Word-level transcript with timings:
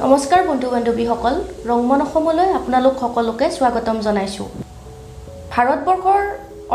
নমস্কাৰ 0.00 0.42
বন্ধু 0.48 0.68
বান্ধৱীসকল 0.72 1.34
ৰংমন 1.68 2.00
অসমলৈ 2.06 2.48
আপোনালোক 2.58 2.94
সকলোকে 3.02 3.46
স্বাগতম 3.56 3.96
জনাইছোঁ। 4.06 4.48
ভাৰতবৰ্ষৰ 5.52 6.22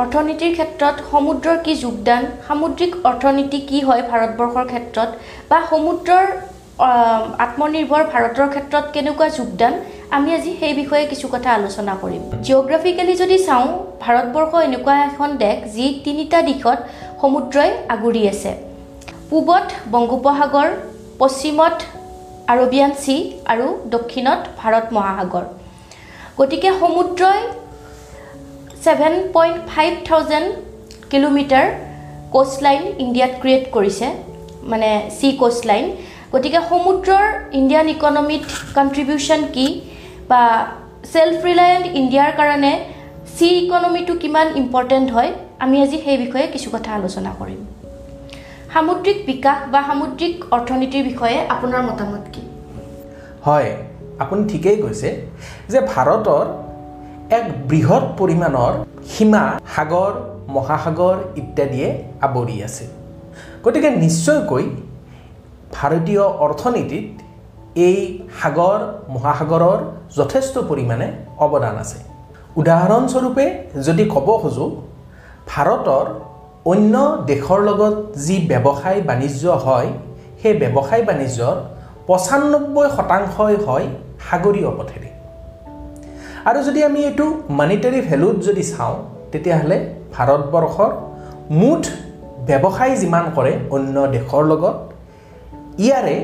অৰ্থনীতিৰ 0.01 0.55
ক্ষেত্ৰত 0.57 0.95
সমুদ্ৰৰ 1.11 1.57
কি 1.65 1.73
যোগদান 1.83 2.23
সামুদ্ৰিক 2.47 2.91
অৰ্থনীতি 3.09 3.59
কি 3.69 3.79
হয় 3.87 4.03
ভাৰতবৰ্ষৰ 4.09 4.65
ক্ষেত্ৰত 4.71 5.09
বা 5.49 5.59
সমুদ্ৰৰ 5.69 6.25
আত্মনিৰ্ভৰ 7.45 8.03
ভাৰতৰ 8.13 8.47
ক্ষেত্ৰত 8.53 8.85
কেনেকুৱা 8.95 9.27
যোগদান 9.37 9.73
আমি 10.17 10.29
আজি 10.37 10.51
সেই 10.59 10.73
বিষয়ে 10.81 11.05
কিছু 11.11 11.27
কথা 11.33 11.49
আলোচনা 11.59 11.93
কৰিম। 12.03 12.23
জিঅ'গ্ৰাফিকেলি 12.45 13.13
যদি 13.23 13.37
চাওঁ 13.47 13.69
ভাৰতবৰ্ষ 14.03 14.51
এনেকুৱা 14.67 14.95
এখন 15.09 15.29
দেশ 15.45 15.57
যি 15.75 15.85
তিনিটা 16.05 16.39
দিশত 16.49 16.79
সমুদ্ৰই 17.21 17.71
আগুৰি 17.93 18.21
আছে। 18.33 18.51
পূবত 19.29 19.67
বংগোপসাগৰ 19.93 20.69
পশ্চিমত 21.19 21.75
আৰবিয়ান 22.51 22.91
চি 23.03 23.15
আৰু 23.51 23.67
দক্ষিণত 23.95 24.39
ভাৰত 24.59 24.85
মহাসাগৰ। 24.95 25.45
গতিকে 26.39 26.69
সমুদ্ৰই 26.81 27.41
seven 28.83 29.13
point 29.35 29.57
five 29.71 29.91
thousand 30.07 30.49
kilometre 31.11 31.65
coast 32.35 32.57
line 32.65 32.83
ইণ্ডিয়াত 33.03 33.33
ক্ৰিয়েট 33.41 33.65
কৰিছে 33.75 34.07
মানে 34.71 34.89
চি 35.17 35.29
কোষ্ট 35.41 35.61
লাইন 35.71 35.85
গতিকে 36.33 36.59
সমুদ্ৰৰ 36.71 37.25
ইণ্ডিয়ান 37.59 37.87
ইকনমিত 37.95 38.43
কণ্ট্ৰিবিউশ্যন 38.77 39.41
কি 39.55 39.67
বা 40.29 40.41
ছেল্ফ 41.13 41.37
ৰিলায়েণ্ট 41.49 41.85
ইণ্ডিয়াৰ 41.99 42.31
কাৰণে 42.39 42.73
চি 43.35 43.47
ইকনমিটো 43.63 44.13
কিমান 44.23 44.47
ইম্পৰ্টেণ্ট 44.61 45.07
হয় 45.15 45.31
আমি 45.63 45.75
আজি 45.83 45.97
সেই 46.05 46.17
বিষয়ে 46.23 46.47
কিছু 46.53 46.69
কথা 46.75 46.89
আলোচনা 46.99 47.31
কৰিম। 47.39 47.61
সামুদ্ৰিক 48.73 49.17
বিকাশ 49.29 49.59
বা 49.73 49.79
সামুদ্ৰিক 49.89 50.33
অৰ্থনীতিৰ 50.55 51.03
বিষয়ে 51.09 51.37
আপোনাৰ 51.55 51.81
মতামত 51.89 52.23
কি? 52.33 52.41
হয়। 53.45 53.69
আপুনি 54.23 54.41
ঠিকেই 54.51 54.77
কৈছে 54.83 55.09
যে 55.71 55.79
ভাৰতৰ 55.91 56.45
এক 57.37 57.45
বৃহৎ 57.69 58.03
পৰিমাণৰ 58.19 58.73
সীমা 59.11 59.43
সাগৰ 59.75 60.11
মহাসাগৰ 60.55 61.17
ইত্যাদিয়ে 61.41 61.89
আৱৰি 62.25 62.57
আছে। 62.67 62.85
গতিকে 63.63 63.89
নিশ্চয়কৈ 64.03 64.65
ভাৰতীয় 65.77 66.23
অৰ্থনীতিত 66.45 67.07
এই 67.87 67.99
সাগৰ 68.41 68.79
মহাসাগৰৰ 69.13 69.79
যথেষ্ট 70.17 70.55
পৰিমাণে 70.69 71.07
অৱদান 71.45 71.75
আছে। 71.83 71.99
উদাহৰণস্বৰূপে 72.59 73.45
যদি 73.87 74.03
ক'ব 74.13 74.27
খোজোঁ 74.41 74.69
ভাৰতৰ 75.51 76.05
অন্য 76.71 76.95
দেশৰ 77.25 77.59
লগত 77.69 77.95
যি 78.25 78.35
ব্যৱসায় 78.49 79.01
বাণিজ্য 79.09 79.43
হয় 79.65 79.89
সেই 80.41 80.53
ব্যৱসায় 80.61 81.03
বাণিজ্যৰ 81.09 81.55
পঁচান্নব্বৈ 82.07 82.87
শতাংশই 82.97 83.55
হয় 83.65 83.87
সাগৰীয় 84.27 84.69
পথেৰে 84.77 85.09
আৰু 86.49 86.59
যদি 86.67 86.79
আমি 86.83 86.99
এইটো 87.09 87.25
মানিটাৰী 87.59 87.99
ভেলুত 88.09 88.35
যদি 88.47 88.63
চাওঁ 88.71 88.95
তেতিয়াহ'লে 89.31 89.77
ভাৰতবৰ্ষৰ 90.15 90.91
মুঠ 91.59 91.83
ব্যৱসায় 92.47 92.95
যিমান 93.01 93.25
কৰে 93.35 93.53
অন্য 93.75 93.95
দেশৰ 94.15 94.43
লগত 94.51 94.77
ইয়াৰে 95.85 96.15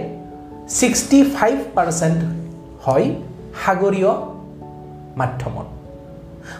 ছিক্সটি 0.78 1.20
ফাইভ 1.36 1.58
পাৰ্চেণ্ট 1.76 2.20
হয় 2.86 3.06
সাগৰীয় 3.62 4.12
মাধ্যমত। 5.20 5.68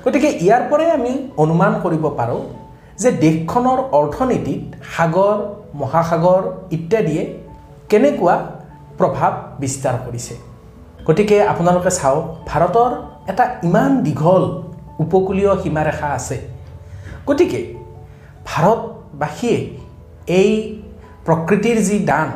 গতিকে 0.06 0.30
ইয়াৰ 0.46 0.64
পৰাই 0.70 0.90
আমি 0.98 1.14
অনুমান 1.44 1.74
কৰিব 1.84 2.04
পাৰোঁ 2.20 2.42
যে 3.02 3.10
দেশখনৰ 3.24 3.80
অৰ্থনীতিত 4.00 4.62
সাগৰ 4.96 5.38
মহাসাগৰ 5.80 6.44
ইত্যাদিয়ে 6.76 7.24
কেনেকুৱা 7.90 8.36
প্ৰভাৱ 8.98 9.32
বিস্তাৰ 9.60 9.96
কৰিছে। 10.06 10.36
গতিকে 11.08 11.38
আপোনালোকে 11.52 11.92
চাওক 12.00 12.26
ভাৰতৰ 12.50 12.92
এটা 13.32 13.46
ইমান 13.64 13.92
দীঘল 14.04 14.44
উপকূলীয় 15.04 15.52
সীমাৰেখা 15.64 16.08
আছে। 16.18 16.38
গতিকে 17.28 17.62
ভাৰতবাসীয়ে 18.50 19.58
এই 20.40 20.52
প্ৰকৃতিৰ 21.26 21.78
যি 21.88 21.98
দান 22.00 22.28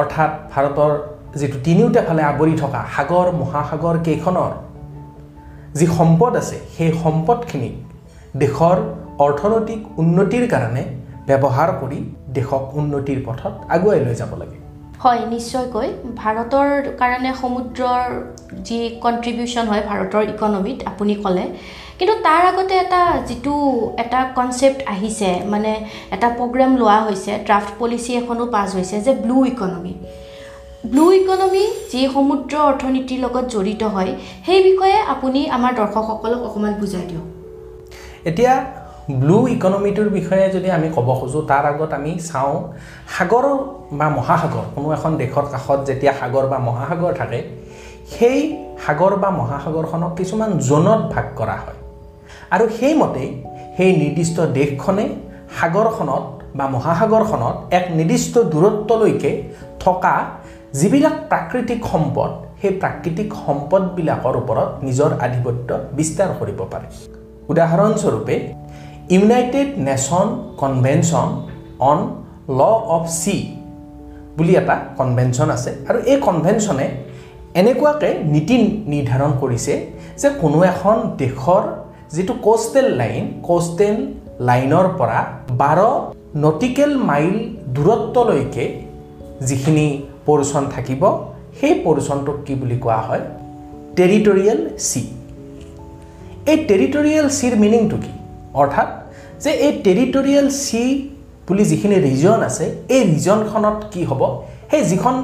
অৰ্থাৎ 0.00 0.30
ভাৰতৰ 0.52 0.92
যিটো 1.40 1.58
তিনিওটা 1.64 2.00
ফালে 2.02 2.22
আৱৰি 2.22 2.54
থকা 2.62 2.80
সাগৰ 2.96 3.26
মহাসাগৰ 3.40 3.96
কেইখনৰ 4.06 4.52
যি 5.78 5.86
সম্পদ 5.98 6.32
আছে 6.36 6.56
সেই 6.76 6.90
সম্পদখিনিক 7.02 7.74
দেশৰ 8.36 8.76
অৰ্থনৈতিক 9.26 9.80
উন্নতিৰ 9.98 10.44
কাৰণে 10.48 10.82
ব্যৱহাৰ 11.28 11.70
কৰি 11.80 11.98
দেশক 12.36 12.62
উন্নতিৰ 12.78 13.18
পথত 13.26 13.52
আগুৱাই 13.74 14.00
লৈ 14.06 14.14
যাব 14.14 14.32
লাগে। 14.36 14.69
হয় 15.02 15.20
নিশ্চয়কৈ। 15.34 15.88
ভাৰতৰ 16.20 16.68
কাৰণে 17.00 17.30
সমুদ্ৰৰ 17.42 18.02
যি 18.68 18.78
কণ্ট্ৰিবিউশ্যন 19.04 19.64
হয় 19.70 19.82
ভাৰতৰ 19.90 20.22
ইকনমিত 20.34 20.78
আপুনি 20.90 21.14
ক'লে। 21.24 21.44
কিন্তু 21.98 22.14
তাৰ 22.26 22.42
আগতে 22.50 22.74
এটা 22.84 23.02
যিটো 23.28 23.54
এটা 24.02 24.20
কনচেপ্ট 24.38 24.80
আহিছে 24.94 25.30
মানে 25.52 25.72
এটা 26.14 26.28
প্ৰগ্ৰেম 26.38 26.70
লোৱা 26.80 26.98
হৈছে 27.06 27.32
ড্ৰাফ্ট 27.48 27.70
পলিচি 27.80 28.10
এখনো 28.20 28.44
পাছ 28.54 28.68
হৈছে 28.76 28.96
যে 29.06 29.12
ব্লু 29.24 29.36
ইকনমি 29.52 29.94
ব্লু 30.92 31.06
ইকনমি 31.12 31.64
যি 31.92 32.02
সমুদ্ৰ 32.14 32.54
অৰ্থনীতিৰ 32.70 33.18
লগত 33.24 33.44
জড়িত 33.54 33.82
হয় 33.94 34.12
সেই 34.46 34.60
বিষয়ে 34.68 34.98
আপুনি 35.14 35.40
আমাৰ 35.56 35.72
দৰ্শকসকলক 35.80 36.40
অকণমান 36.48 36.74
বুজাই 36.80 37.04
দিয়ক। 37.10 37.26
এতিয়া 38.30 38.52
ব্লু 39.20 39.38
ইকনমিটোৰ 39.56 40.08
বিষয়ে 40.18 40.46
যদি 40.56 40.68
আমি 40.76 40.88
ক'ব 40.96 41.08
খোজোঁ 41.20 41.42
তাৰ 41.50 41.64
আগত 41.72 41.90
আমি 41.98 42.12
চাওঁ 42.28 42.56
সাগৰ 43.14 43.46
বা 43.98 44.06
মহাসাগৰ 44.18 44.64
কোনো 44.74 44.88
এখন 44.96 45.12
দেশৰ 45.22 45.46
কাষত 45.52 45.78
যেতিয়া 45.88 46.12
সাগৰ 46.20 46.44
বা 46.52 46.58
মহাসাগৰ 46.68 47.12
থাকে 47.20 47.40
সেই 48.14 48.38
সাগৰ 48.84 49.12
বা 49.22 49.30
মহাসাগৰখনক 49.40 50.12
কিছুমান 50.18 50.50
জোনত 50.68 51.00
ভাগ 51.14 51.26
কৰা 51.38 51.56
হয়। 51.64 51.78
আৰু 52.54 52.64
সেইমতেই 52.78 53.28
সেই 53.76 53.90
নিৰ্দিষ্ট 54.02 54.36
দেশখনে 54.58 55.04
সাগৰখনত 55.58 56.24
বা 56.58 56.66
মহাসাগৰখনত 56.74 57.56
এক 57.78 57.84
নিৰ্দিষ্ট 57.98 58.34
দূৰত্বলৈকে 58.52 59.30
থকা 59.80 60.14
যিবিলাক 60.78 61.14
প্ৰাকৃতিক 61.30 61.80
সম্পদ 61.92 62.30
সেই 62.60 62.72
প্ৰাকৃতিক 62.82 63.28
সম্পদবিলাকৰ 63.46 64.34
ওপৰত 64.42 64.70
নিজৰ 64.86 65.10
আধিপত্য 65.26 65.68
বিস্তাৰ 65.98 66.30
কৰিব 66.40 66.60
পাৰে। 66.72 66.88
উদাহৰণস্বৰূপে 67.52 68.34
United 69.14 69.68
Nation 69.88 70.26
Convention 70.60 71.28
on 71.90 71.98
law 72.58 72.60
of 72.96 73.04
sea 73.22 73.36
বুলি 74.36 74.52
এটা 74.56 74.76
কনভেনশ্যন 74.98 75.48
আছে। 75.56 75.70
আৰু 75.88 75.98
এই 76.10 76.18
কনভেনশ্যনে 76.26 76.86
এনেকুৱাকৈ 77.60 78.12
নীতি 78.34 78.56
নিৰ্ধাৰণ 78.92 79.32
কৰিছে 79.40 79.74
যে 80.20 80.28
কোনো 80.42 80.58
এখন 80.72 80.96
দেশৰ 81.22 81.62
যিটো 82.14 82.34
কোষ্টেল 82.42 82.86
লাইন 83.00 83.24
কোষ্টেল 83.42 83.96
লাইনৰ 84.48 84.86
পৰা 84.98 85.20
বাৰ 85.62 85.78
নটিকেল 86.44 86.90
মাইল 87.10 87.36
দূৰত্বলৈকে 87.74 88.64
যিখিনি 89.48 89.86
পৰ্চন 90.26 90.62
থাকিব 90.74 91.02
সেই 91.60 91.74
পৰ্চনটোক 91.84 92.36
কি 92.46 92.54
বুলি 92.60 92.76
কোৱা 92.78 93.00
হয়? 93.08 93.22
টেৰিটৰিয়েল 93.96 94.60
চি 94.88 95.02
এই 96.50 96.58
টেৰিটৰিয়েল 96.68 97.26
চিৰ 97.38 97.54
মিনিংটো 97.56 97.96
কি? 97.96 98.12
অৰ্থাৎ 98.54 98.88
যে 99.42 99.50
এই 99.66 99.72
টেৰিটৰিয়েল 99.84 100.46
চি 100.64 100.82
বুলি 101.46 101.64
যিখিনি 101.70 101.96
ৰিজন 102.08 102.38
আছে 102.48 102.64
এই 102.94 103.02
ৰিজনখনত 103.12 103.78
কি 103.92 104.02
হ'ব? 104.10 104.22
সেই 104.70 104.82
যিখন 104.90 105.14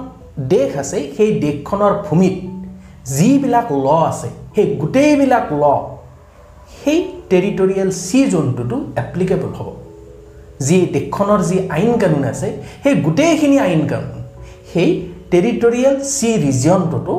দেশ 0.53 0.71
আছে 0.82 0.99
সেই 1.16 1.31
দেশখনৰ 1.44 1.93
ভূমিত 2.06 2.37
যিবিলাক 3.16 3.69
ল 3.84 3.87
আছে 4.10 4.28
সেই 4.54 4.66
গোটেইবিলাক 4.82 5.47
ল 5.62 5.65
সেই 6.81 6.99
টেৰিটৰিয়েল 7.31 7.91
চি 8.06 8.21
জোনটোতো 8.32 8.77
এপ্লিকেবল 9.03 9.50
হ'ব। 9.59 9.69
যি 10.66 10.77
দেশখনৰ 10.94 11.41
যি 11.48 11.57
আইন 11.77 11.92
কানুন 12.03 12.24
আছে 12.33 12.48
সেই 12.83 12.95
গোটেইখিনি 13.07 13.57
আইন 13.66 13.83
কানুন 13.91 14.19
সেই 14.72 14.89
টেৰিটৰিয়েল 15.33 15.97
চি 16.15 16.30
ৰিজিয়নটোতো 16.47 17.15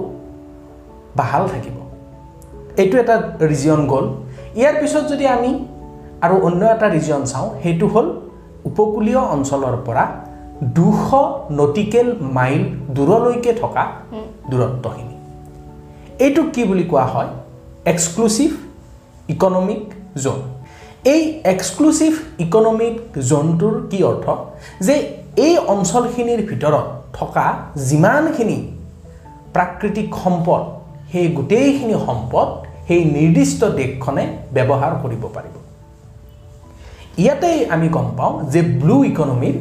বাহাল 1.19 1.43
থাকিব। 1.53 1.77
এইটো 2.81 2.95
এটা 3.03 3.15
ৰিজিয়ন 3.51 3.81
গ'ল। 3.91 4.05
ইয়াৰ 4.59 4.75
পিছত 4.81 5.03
যদি 5.11 5.25
আমি 5.35 5.51
আৰু 6.25 6.35
অন্য 6.47 6.61
এটা 6.75 6.87
ৰিজিয়ন 6.95 7.23
চাওঁ 7.31 7.47
সেইটো 7.63 7.87
হ'ল 7.93 8.07
উপকূলীয় 8.69 9.21
অঞ্চলৰ 9.35 9.75
পৰা 9.87 10.03
দুশ 10.77 11.03
নটিকেল 11.59 12.07
মাইল 12.37 12.63
দূৰলৈকে 12.95 13.51
থকা 13.61 13.83
দূৰত্বখিনি। 14.51 15.15
এইটোক 16.25 16.47
কি 16.55 16.63
বুলি 16.69 16.85
কোৱা 16.91 17.05
হয়? 17.13 17.29
এক্সক্লুচিভ 17.91 18.49
ইকনমিক 19.33 19.83
জ'ন 20.23 20.39
এই 21.13 21.21
এক্সক্লুচিভ 21.53 22.11
ইকনমিক 22.45 22.95
জ'নটোৰ 23.29 23.75
কি 23.91 23.99
অৰ্থ? 24.03 24.25
যে 24.87 24.95
এই 25.45 25.53
অঞ্চলখিনিৰ 25.73 26.41
ভিতৰত 26.49 26.87
থকা 27.17 27.45
যিমানখিনি 27.89 28.57
প্ৰাকৃতিক 29.55 30.07
সম্পদ 30.23 30.61
সেই 31.11 31.27
গোটেইখিনি 31.37 31.95
সম্পদ 32.07 32.47
সেই 32.87 33.01
নিৰ্দিষ্ট 33.15 33.61
দেশখনে 33.79 34.23
ব্যৱহাৰ 34.55 34.93
কৰিব 35.03 35.23
পাৰিব। 35.35 35.56
ইয়াতেই 37.17 37.59
আমি 37.69 37.87
গম 37.89 38.07
পাওঁ 38.17 38.33
যে 38.53 38.61
ব্লু 38.61 39.03
ইকনমিৰ 39.03 39.55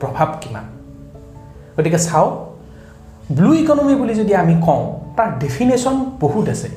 প্ৰভাৱ 0.00 0.28
কিমান। 0.40 0.64
গতিকে 1.76 1.98
চাওক 1.98 2.32
ব্লু 3.36 3.50
ইকনমি 3.54 3.94
বুলি 3.94 4.14
যদি 4.14 4.34
আমি 4.34 4.54
কওঁ 4.66 4.82
তাৰ 5.16 5.28
ডেফিনেশ্যন 5.38 5.94
বহুত 6.20 6.48
আছে। 6.48 6.68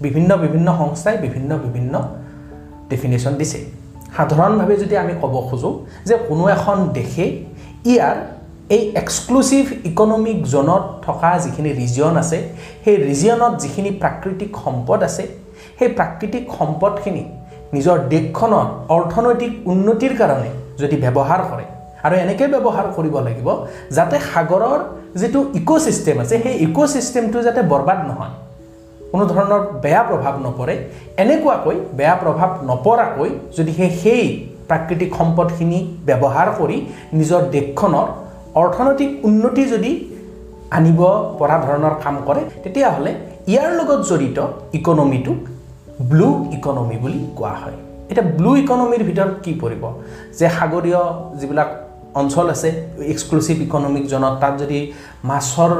বিভিন্ন 0.00 0.30
বিভিন্ন 0.36 0.68
সংস্থাই 0.78 1.16
বিভিন্ন 1.18 1.50
বিভিন্ন 1.64 1.94
ডেফিনেশ্যন 2.90 3.34
দিছে। 3.34 3.58
সাধাৰণভাৱে 4.16 4.74
যদি 4.76 4.96
আমি 4.96 5.12
ক'ব 5.22 5.34
খোজোঁ 5.50 5.74
যে 6.08 6.14
কোনো 6.28 6.44
এখন 6.48 6.76
দেশে 6.98 7.24
ইয়াৰ 7.84 8.16
এই 8.68 8.82
এক্সক্লুচিভ 9.02 9.64
ইকনমিক 9.84 10.38
জ'নত 10.44 10.84
থকা 11.06 11.30
যিখিনি 11.38 11.70
ৰিজিয়ন 11.80 12.14
আছে 12.22 12.38
সেই 12.84 12.96
ৰিজিয়নত 13.08 13.52
যিখিনি 13.62 13.90
প্ৰাকৃতিক 14.02 14.50
সম্পদ 14.64 14.98
আছে 15.02 15.24
সেই 15.78 15.88
প্ৰাকৃতিক 15.88 16.44
সম্পদখিনি 16.58 17.24
নিজৰ 17.76 17.96
দেশখনৰ 18.12 18.66
অৰ্থনৈতিক 18.96 19.52
উন্নতিৰ 19.72 20.12
কাৰণে 20.20 20.50
যদি 20.80 20.96
ব্যৱহাৰ 21.04 21.40
কৰে 21.50 21.64
আৰু 22.06 22.14
এনেকৈ 22.24 22.46
ব্যৱহাৰ 22.54 22.86
কৰিব 22.96 23.14
লাগিব 23.26 23.48
যাতে 23.96 24.16
সাগৰৰ 24.32 24.80
যিটো 25.20 25.40
ইক'ছিষ্টেম 25.60 26.16
আছে 26.22 26.34
সেই 26.44 26.54
ইক'ছিষ্টেমটো 26.66 27.38
যাতে 27.46 27.60
বৰবাদ 27.72 27.98
নহয়। 28.10 28.34
কোনো 29.12 29.24
ধৰণৰ 29.32 29.60
বেয়া 29.84 30.02
প্ৰভাৱ 30.08 30.34
নপৰে। 30.46 30.74
এনেকুৱাকৈ 31.22 31.76
বেয়া 31.98 32.16
প্ৰভাৱ 32.22 32.50
নপৰাকৈ 32.70 33.30
যদি 33.56 33.72
সেই 33.78 33.90
সেই 34.02 34.24
প্ৰাকৃতিক 34.68 35.10
সম্পদখিনি 35.20 35.78
ব্যৱহাৰ 36.08 36.48
কৰি 36.60 36.76
নিজৰ 37.18 37.42
দেশখনৰ 37.54 38.08
অৰ্থনৈতিক 38.62 39.10
উন্নতি 39.28 39.62
যদি 39.74 39.92
আনিব 40.78 41.00
পৰা 41.38 41.56
ধৰণৰ 41.66 41.94
কাম 42.04 42.16
কৰে 42.26 42.42
তেতিয়াহ'লে 42.64 43.12
ইয়াৰ 43.52 43.70
লগত 43.78 44.00
জড়িত 44.10 44.38
ইকনমিটোক 44.78 45.38
ব্লু 46.00 46.28
ইকনমি 46.56 46.96
বুলি 47.02 47.20
কোৱা 47.38 47.54
হয়। 47.62 47.78
এতিয়া 48.10 48.26
ব্লু 48.38 48.50
ইকনমিৰ 48.62 49.02
ভিতৰত 49.08 49.34
কি 49.44 49.52
পৰিব? 49.62 49.82
যে 50.38 50.46
সাগৰীয় 50.56 51.00
যিবিলাক 51.40 51.68
অঞ্চল 52.20 52.46
আছে 52.54 52.68
এক্সক্লুচিভ 53.14 53.56
ইকনমিক 53.68 54.04
জ'নত 54.12 54.34
তাত 54.42 54.54
যদি 54.62 54.78
মাছৰ 55.30 55.72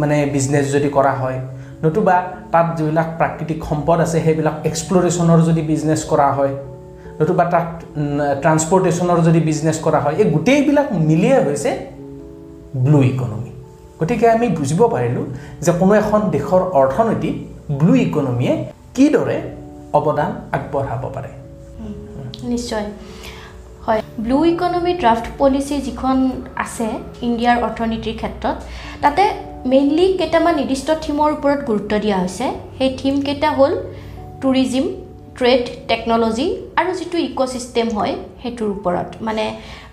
মানে 0.00 0.16
বিজনেছ 0.34 0.66
যদি 0.74 0.88
কৰা 0.96 1.12
হয় 1.20 1.38
নতুবা 1.84 2.16
তাত 2.52 2.66
যিবিলাক 2.78 3.08
প্ৰাকৃতিক 3.20 3.58
সম্পদ 3.70 3.98
আছে 4.06 4.18
সেইবিলাক 4.24 4.56
এক্সপ্ল'ৰেশ্যনৰ 4.70 5.40
যদি 5.48 5.62
বিজনেছ 5.72 6.00
কৰা 6.12 6.28
হয় 6.38 6.54
নতুবা 7.20 7.44
তাত 7.52 7.68
ট্ৰান্সপৰ্টেশ্যনৰ 8.42 9.18
যদি 9.28 9.40
বিজনেছ 9.50 9.78
কৰা 9.86 10.00
হয় 10.04 10.16
এই 10.20 10.26
গোটেইবিলাক 10.34 10.86
মিলিয়ে 11.08 11.38
হৈছে 11.46 11.70
ব্লু 12.84 12.98
ইকনমি 13.12 13.50
গতিকে 14.00 14.26
আমি 14.36 14.46
বুজিব 14.58 14.80
পাৰিলোঁ 14.94 15.24
যে 15.64 15.72
কোনো 15.80 15.92
এখন 16.02 16.20
দেশৰ 16.36 16.62
অৰ্থনীতিত 16.80 17.36
ব্লু 17.80 17.92
ইকনমিয়ে 18.06 18.54
কিদৰে 18.96 19.38
অৱদান 19.98 20.30
আগবঢ়াব 20.56 21.02
পাৰে? 21.14 21.30
নিশ্চয়। 22.52 22.86
হয় 23.86 24.00
ব্লু 24.24 24.38
ইকনমি 24.52 24.92
ড্ৰাফ্ট 25.02 25.26
পলিচি 25.38 25.76
যিখন 25.86 26.16
আছে 26.64 26.88
ইণ্ডিয়াৰ 27.26 27.56
অৰ্থনীতিৰ 27.66 28.16
ক্ষেত্ৰত 28.20 28.56
তাতে 29.02 29.22
মেইনলি 29.72 30.06
কেইটামান 30.20 30.54
নিৰ্দিষ্ট 30.60 30.88
থিমৰ 31.04 31.28
ওপৰত 31.36 31.60
গুৰুত্ব 31.68 31.92
দিয়া 32.04 32.18
হৈছে। 32.22 32.46
সেই 32.78 32.90
থিমকেইটা 33.00 33.50
হ'ল 33.58 33.72
টুৰিজিম 34.42 34.86
ট্ৰেড 35.38 35.64
টেকন'লজি 35.90 36.46
আৰু 36.80 36.90
যিটো 36.98 37.18
ইক'ছিষ্টেম 37.28 37.86
হয় 37.96 38.14
সেইটোৰ 38.42 38.68
ওপৰত। 38.76 39.08
মানে 39.26 39.44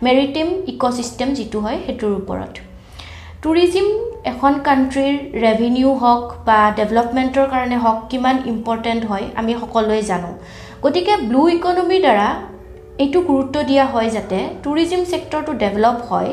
মেৰিটাইম 0.06 0.48
ইক'ছিষ্টেম 0.74 1.30
যিটো 1.38 1.60
হয় 1.66 1.78
সেইটোৰ 1.86 2.14
ওপৰত। 2.22 2.67
টুৰিজিম 3.48 3.86
এখন 4.30 4.56
কাণ্ট্ৰিৰ 4.64 5.14
ৰেভিনিউ 5.44 5.92
হওক 6.00 6.24
বা 6.48 6.56
ডেভেলপমেণ্টৰ 6.80 7.46
কাৰণে 7.54 7.78
হওক 7.84 8.00
কিমান 8.12 8.42
ইম্পৰ্টেণ্ট 8.52 9.02
হয় 9.12 9.26
আমি 9.40 9.54
সকলোৱে 9.62 10.02
জানো। 10.10 10.32
গতিকে 10.86 11.14
ব্লু 11.30 11.44
ইকনমিৰ 11.54 12.02
দ্বাৰা 12.06 12.28
এইটো 13.04 13.20
গুৰুত্ব 13.30 13.56
দিয়া 13.70 13.86
হয় 13.94 14.10
যাতে 14.16 14.38
টুৰিজিম 14.64 15.02
ছেক্টৰটো 15.12 15.52
ডেভেলপ 15.64 15.98
হয় 16.10 16.32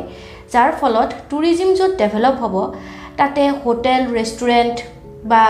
যাৰ 0.55 0.71
ফলত 0.81 1.09
টুৰিজিম 1.31 1.71
য'ত 1.79 1.93
ডেভেলপ 2.03 2.35
হ'ব 2.43 2.55
তাতে 3.19 3.43
হোটেল 3.63 4.01
ৰেষ্টুৰেণ্ট 4.19 4.77
বা 5.31 5.45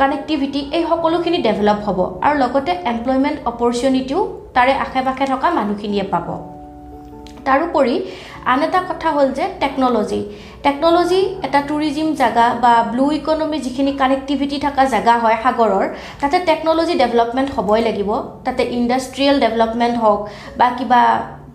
কানেক্টিভিটি 0.00 0.60
এই 0.76 0.84
সকলোখিনি 0.90 1.38
ডেভেলপ 1.48 1.78
হ'ব। 1.86 1.98
আৰু 2.26 2.34
লগতে 2.44 2.72
এমপ্লয়মেণ্ট 2.92 3.38
অপৰচুনিটিও 3.50 4.20
তাৰে 4.56 4.72
আশে 4.84 5.00
পাশে 5.06 5.24
থকা 5.32 5.48
মানুহখিনিয়ে 5.58 6.06
পাব। 6.14 6.28
তাৰোপৰি 7.48 7.94
আন 8.52 8.60
এটা 8.66 8.80
কথা 8.90 9.08
হ'ল 9.16 9.28
যে 9.38 9.44
টেকন'লজি 9.62 10.20
টেকন'লজি 10.64 11.20
এটা 11.46 11.60
টুৰিজিম 11.68 12.08
জেগা 12.20 12.46
বা 12.64 12.72
ব্লু 12.92 13.06
ইকনমি 13.18 13.58
যিখিনি 13.64 13.92
কানেক্টিভিটি 14.00 14.56
থকা 14.64 14.82
জেগা 14.94 15.14
হয় 15.22 15.36
সাগৰৰ 15.44 15.84
তাতে 16.20 16.36
টেকন'লজি 16.48 16.94
ডেভেলপমেণ্ট 17.02 17.48
হ'বই 17.56 17.80
লাগিব। 17.88 18.10
তাতে 18.46 18.62
ইণ্ডাষ্ট্ৰিয়েল 18.76 19.36
ডেভেলপমেণ্ট 19.44 19.96
হওক 20.02 20.20
বা 20.58 20.68
কিবা 20.78 21.02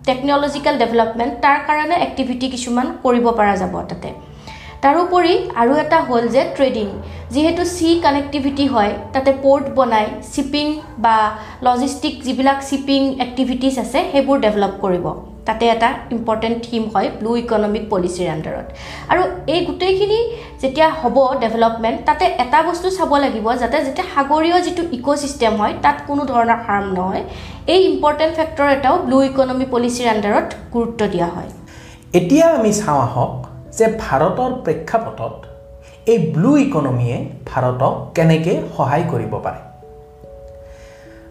টেকন'লজিকেল 0.07 0.75
ডেভেলপমেণ্ট 0.83 1.33
তাৰ 1.43 1.59
কাৰণে 1.67 1.95
এক্টিভিটি 2.07 2.47
কিছুমান 2.53 2.87
কৰিব 3.03 3.25
পৰা 3.39 3.55
যাব 3.61 3.73
তাতে। 3.91 4.09
তাৰোপৰি 4.83 5.33
আৰু 5.61 5.73
এটা 5.83 5.99
হ'ল 6.07 6.23
যে 6.35 6.41
ট্ৰেডিং 6.55 6.87
যিহেতু 7.33 7.63
চি 7.75 7.89
কানেক্টিভিটি 8.05 8.65
হয় 8.73 8.91
তাতে 9.13 9.31
পৰ্ট 9.43 9.65
বনাই 9.77 10.05
শ্বিপিং 10.31 10.67
বা 11.05 11.15
লজিষ্টিক 11.67 12.13
যিবিলাক 12.25 12.59
শ্বিপিং 12.69 13.01
এক্টিভিটিছ 13.25 13.75
আছে 13.83 13.99
সেইবোৰ 14.11 14.37
ডেভেলপ 14.45 14.73
কৰিব। 14.83 15.05
তাতে 15.47 15.63
এটা 15.75 15.89
ইম্পৰ্টেণ্ট 16.15 16.57
থিম 16.67 16.83
হয় 16.93 17.07
ব্লু 17.19 17.31
ইকনমিক 17.43 17.83
পলিচিৰ 17.93 18.27
আণ্ডাৰত 18.35 18.67
আৰু 19.11 19.21
এই 19.53 19.59
গোটেইখিনি 19.67 20.19
যেতিয়া 20.61 20.87
হ'ব 20.99 21.17
ডেভেলপমেণ্ট 21.43 21.99
তাতে 22.07 22.25
এটা 22.43 22.59
বস্তু 22.69 22.87
চাব 22.97 23.11
লাগিব 23.23 23.47
যাতে 23.61 23.77
যেতিয়া 23.87 24.07
সাগৰীয় 24.13 24.57
যিটো 24.65 24.83
ইক'ছিষ্টেম 24.97 25.53
হয় 25.61 25.73
তাত 25.83 25.97
কোনো 26.07 26.21
ধৰণৰ 26.31 26.59
হাৰ্ম 26.65 26.87
নহয়। 26.97 27.23
এই 27.73 27.81
ইম্পৰ্টেণ্ট 27.91 28.33
ফেক্টৰ 28.39 28.67
এটাও 28.77 28.95
ব্লু 29.07 29.17
ইকনমি 29.29 29.65
পলিচিৰ 29.73 30.07
আণ্ডাৰত 30.13 30.47
গুৰুত্ব 30.73 31.01
দিয়া 31.13 31.29
হয়। 31.35 31.49
এতিয়া 32.19 32.45
আমি 32.57 32.71
চাওঁ 32.79 33.01
আহক 33.07 33.33
যে 33.77 33.85
ভাৰতৰ 34.03 34.51
প্ৰেক্ষাপটত 34.65 35.35
এই 36.11 36.19
ব্লু 36.33 36.51
ইকনমিয়ে 36.65 37.17
ভাৰতক 37.49 37.93
কেনেকৈ 38.15 38.55
সহায় 38.75 39.05
কৰিব 39.11 39.33
পাৰে। 39.45 39.61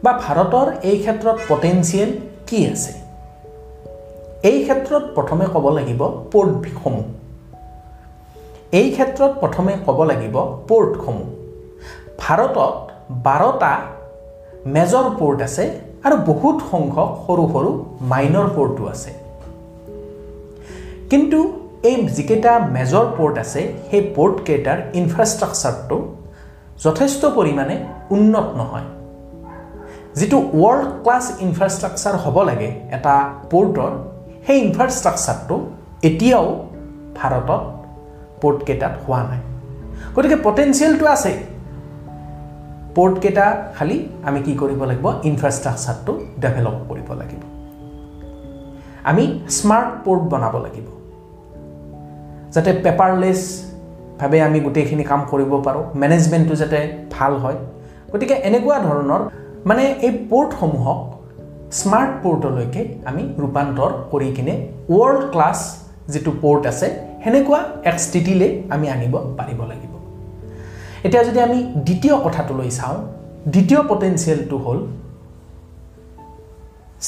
বা 0.04 0.12
ভাৰতৰ 0.24 0.66
এই 0.90 0.96
ক্ষেত্ৰত 1.02 1.38
পটেঞ্চিয়েল 1.48 2.10
কি 2.48 2.58
আছে? 2.72 2.92
এই 4.48 4.58
ক্ষেত্ৰত 4.64 5.04
প্ৰথমে 5.16 5.46
ক'ব 5.54 5.66
লাগিব 5.78 6.00
পৰ্টসমূহ 6.32 7.04
এই 8.78 8.88
ক্ষেত্ৰত 8.90 9.32
প্ৰথমে 9.42 9.72
ক'ব 9.86 9.98
লাগিব 10.10 10.36
পৰ্টসমূহ 10.68 11.26
ভাৰতত 12.22 12.76
বাৰটা 13.26 13.72
মেজৰ 14.74 15.06
পৰ্ট 15.20 15.38
আছে 15.48 15.64
আৰু 16.06 16.16
বহুত 16.30 16.56
সংখ্যক 16.72 17.10
সৰু 17.26 17.44
সৰু 17.54 17.70
মাইনৰ 18.12 18.46
পৰ্টো 18.56 18.82
আছে। 18.94 19.10
কিন্তু 21.10 21.38
এই 21.88 21.96
যিকেইটা 22.16 22.52
মেজৰ 22.76 23.06
পৰ্ট 23.18 23.34
আছে 23.44 23.60
সেই 23.90 24.02
পৰ্টকেইটাৰ 24.16 24.78
ইনফ্ৰাষ্ট্ৰাকচাৰটো 25.00 25.96
যথেষ্ট 26.84 27.22
পৰিমাণে 27.36 27.76
উন্নত 28.14 28.46
নহয়। 28.60 28.88
যিটো 30.18 30.38
ৱৰ্ল্ড 30.60 30.88
ক্লাছ 31.04 31.24
ইনফ্ৰাষ্ট্ৰাকচাৰ 31.46 32.14
হ'ব 32.24 32.36
লাগে 32.48 32.68
এটা 32.96 33.14
পৰ্টৰ 33.52 33.92
সেই 34.46 34.58
ইনফ্ৰাষ্ট্ৰাকচাৰটো 34.58 35.66
এতিয়াও 36.02 36.66
ভাৰতত 37.16 37.62
পৰ্টকেইটাত 38.42 38.92
হোৱা 39.08 39.22
নাই। 39.22 39.38
গতিকে 40.16 40.36
পটেঞ্চিয়েলটো 40.36 41.06
আছে। 41.06 41.38
পৰ্টকেইটা 42.94 43.62
খালি 43.78 44.08
আমি 44.24 44.42
কি 44.42 44.54
কৰিব 44.54 44.84
লাগিব? 44.84 45.12
ইনফ্ৰাষ্ট্ৰাকচাৰটো 45.22 46.20
ডেভেলপ 46.40 46.72
কৰিব 46.88 47.12
লাগিব। 47.12 47.42
আমি 49.04 49.40
স্মাৰ্ট 49.48 49.88
পৰ্ট 50.04 50.22
বনাব 50.22 50.58
লাগিব। 50.58 50.86
যাতে 52.52 52.72
পেপাৰলেছভাৱে 52.72 54.40
আমি 54.40 54.60
গোটেইখিনি 54.60 55.04
কাম 55.04 55.26
কৰিব 55.30 55.60
পাৰোঁ। 55.60 55.84
মেনেজমেণ্টটো 55.94 56.54
যাতে 56.54 57.04
ভাল 57.10 57.36
হয়। 57.36 57.56
গতিকে 58.12 58.34
এনেকুৱা 58.34 58.78
ধৰণৰ 58.78 59.30
মানে 59.66 59.84
এই 59.86 60.26
পৰ্টসমূহক 60.30 61.23
স্মাৰ্ট 61.80 62.12
পৰ্টলৈকে 62.22 62.82
আমি 63.10 63.22
ৰূপান্তৰ 63.42 63.90
কৰি 64.12 64.28
কিনে 64.36 64.54
ৱৰ্ল্ড 64.96 65.22
ক্লাছ 65.32 65.58
যিটো 66.12 66.30
পৰ্ট 66.42 66.62
আছে 66.70 66.88
সেনেকুৱা 67.24 67.60
এক 67.90 67.96
স্থিতিলৈ 68.06 68.50
আমি 68.74 68.86
আনিব 68.94 69.14
পাৰিব 69.38 69.60
লাগিব। 69.70 69.92
এতিয়া 71.06 71.22
যদি 71.28 71.40
আমি 71.46 71.58
দ্বিতীয় 71.86 72.14
কথাটোলৈ 72.24 72.70
চাওঁ 72.78 72.98
দ্বিতীয় 73.54 73.80
পটেঞ্চিয়েলটো 73.88 74.56
হ'ল 74.64 74.78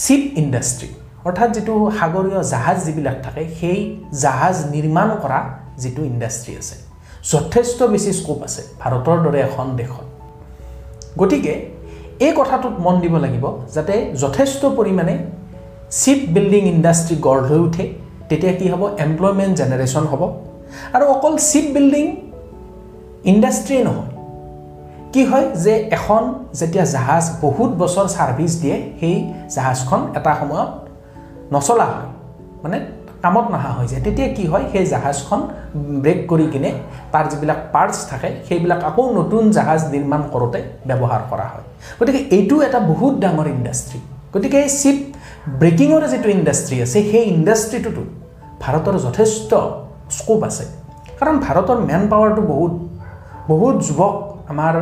শ্বিপ 0.02 0.22
ইণ্ডাষ্ট্ৰী 0.38 0.88
অৰ্থাৎ 1.26 1.50
যিটো 1.56 1.74
সাগৰীয় 1.98 2.40
জাহাজ 2.52 2.76
যিবিলাক 2.86 3.16
থাকে 3.26 3.42
সেই 3.60 3.78
জাহাজ 4.24 4.56
নিৰ্মাণ 4.74 5.08
কৰা 5.22 5.40
যিটো 5.82 6.02
ইণ্ডাষ্ট্ৰী 6.10 6.52
আছে। 6.60 6.76
যথেষ্ট 7.32 7.78
বেছি 7.92 8.10
স্কোপ 8.12 8.40
আছে 8.48 8.62
ভাৰতৰ 8.80 9.18
দৰে 9.24 9.38
এখন 9.48 9.66
দেশত। 9.76 10.06
গতিকে 11.18 11.54
এই 12.20 12.32
কথাটোত 12.36 12.72
মন 12.78 13.00
দিব 13.00 13.16
লাগিব 13.16 13.58
যাতে 13.74 14.12
যথেষ্ট 14.20 14.66
পৰিমাণে 14.66 15.18
শ্বিপ 15.90 16.28
বিল্ডিং 16.28 16.68
ইণ্ডাষ্ট্ৰী 16.68 17.16
গঢ় 17.16 17.48
লৈ 17.48 17.58
উঠে 17.58 17.92
তেতিয়া 18.28 18.52
কি 18.52 18.68
হ'ব? 18.68 18.96
এমপ্লয়মেণ্ট 18.98 19.58
জেনেৰেশ্যন 19.58 20.04
হ'ব। 20.06 20.22
আৰু 20.92 21.04
অকল 21.06 21.36
শ্বিপ 21.36 21.64
বিল্ডিং 21.64 22.16
ইণ্ডাষ্ট্ৰীয়ে 23.24 23.84
নহয়। 23.84 24.10
কি 25.12 25.24
হয় 25.24 25.46
যে 25.50 25.88
এখন 25.90 26.34
যেতিয়া 26.54 26.84
জাহাজ 26.84 27.30
বহুত 27.40 27.70
বছৰ 27.70 28.08
ছাৰ্ভিচ 28.08 28.60
দিয়ে 28.60 28.92
সেই 29.00 29.32
জাহাজখন 29.54 30.00
এটা 30.16 30.36
সময়ত 30.40 30.68
নচলা 31.54 31.84
হয়। 31.84 32.08
মানে 32.62 32.80
কামত 33.22 33.46
নহা 33.54 33.70
হৈ 33.76 33.86
যায়। 33.90 34.02
তেতিয়া 34.06 34.28
কি 34.36 34.44
হয় 34.52 34.64
সেই 34.72 34.86
জাহাজখন 34.92 35.40
ব্ৰেক 36.04 36.18
কৰি 36.30 36.46
কিনে 36.52 36.70
তাৰ 37.12 37.24
যিবিলাক 37.30 37.58
পাৰ্টছ 37.74 37.98
থাকে 38.10 38.28
সেইবিলাক 38.46 38.80
আকৌ 38.90 39.04
নতুন 39.18 39.42
জাহাজ 39.56 39.80
নিৰ্মাণ 39.94 40.22
কৰোঁতে 40.32 40.58
ব্যৱহাৰ 40.88 41.22
কৰা 41.30 41.46
হয়। 41.52 41.64
গতিকে 41.98 42.20
এইটো 42.36 42.56
এটা 42.66 42.78
বহুত 42.90 43.14
ডাঙৰ 43.24 43.46
ইণ্ডাষ্ট্ৰী 43.56 43.98
গতিকে 44.34 44.56
এই 44.64 44.70
শ্বিপ 44.80 44.98
ব্ৰেকিঙৰ 45.60 46.02
যিটো 46.12 46.28
ইণ্ডাষ্ট্ৰী 46.36 46.76
আছে 46.84 46.98
সেই 47.10 47.24
ইণ্ডাষ্ট্ৰিটোতো 47.34 48.02
ভাৰতৰ 48.62 48.96
যথেষ্ট 49.06 49.50
স্কোপ 50.18 50.40
আছে। 50.48 50.64
কাৰণ 51.18 51.36
ভাৰতৰ 51.46 51.78
মেন 51.88 52.02
পাৱাৰটো 52.12 52.42
বহুত। 52.52 52.72
বহুত 53.50 53.76
যুৱক 53.88 54.14
আমাৰ 54.52 54.74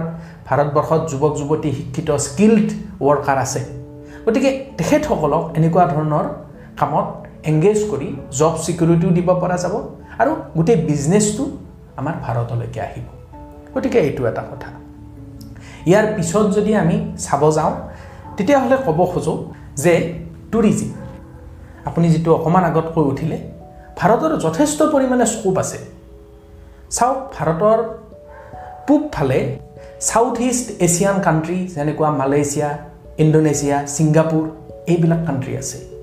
ভাৰতবৰ্ষত 0.49 1.01
যুৱক 1.11 1.33
যুৱতী 1.41 1.71
শিক্ষিত 1.79 2.09
স্কিল্ড 2.27 2.69
ৱৰ্কাৰ 3.07 3.39
আছে। 3.45 3.61
গতিকে 4.27 4.51
তেখেতসকলক 4.79 5.43
এনেকুৱা 5.59 5.85
ধৰণৰ 5.93 6.25
কামত 6.81 7.07
এংগেজ 7.51 7.81
কৰি 7.91 8.09
জব 8.39 8.55
ছিকিউৰিটিও 8.65 9.11
দিব 9.19 9.29
পৰা 9.43 9.57
যাব 9.65 9.75
আৰু 10.21 10.33
গোটেই 10.57 10.79
বিজনেছটো 10.89 11.45
আমাৰ 12.01 12.15
ভাৰতলৈকে 12.25 12.81
আহিব। 12.81 13.07
গতিকে 13.75 13.99
এইটো 13.99 14.23
এটা 14.31 14.43
কথা। 14.51 14.69
ইয়াৰ 15.91 16.07
পিছত 16.17 16.47
যদি 16.57 16.73
আমি 16.83 16.97
চাব 17.19 17.43
যাওঁ 17.57 17.73
তেতিয়াহ'লে 18.37 18.77
ক'ব 18.87 18.99
খোজোঁ 19.13 19.39
যে 19.77 19.95
টুৰিজিম 20.53 20.91
আপুনি 21.89 22.07
যিটো 22.09 22.31
অকণমান 22.35 22.65
আগত 22.65 22.87
কৈ 22.95 23.05
উঠিলে 23.13 23.39
ভাৰতৰ 23.99 24.33
যথেষ্ট 24.45 24.79
পৰিমাণে 24.83 25.27
স্কোপ 25.27 25.57
আছে। 25.59 25.79
চাওক 26.91 27.19
ভাৰতৰ 27.37 27.79
পূবফালে 28.87 29.41
ছাউথ 30.01 30.37
ইষ্ট 30.41 30.67
এছিয়ান 30.87 31.17
কাণ্ট্ৰি 31.21 31.59
যেনেকুৱা 31.75 32.11
মালয়েছিয়া 32.21 32.69
ইণ্ডোনেছিয়া 33.23 33.77
ছিংগাপুৰ 33.95 34.45
এইবিলাক 34.93 35.21
কাণ্ট্ৰি 35.27 35.53
আছে। 35.57 35.94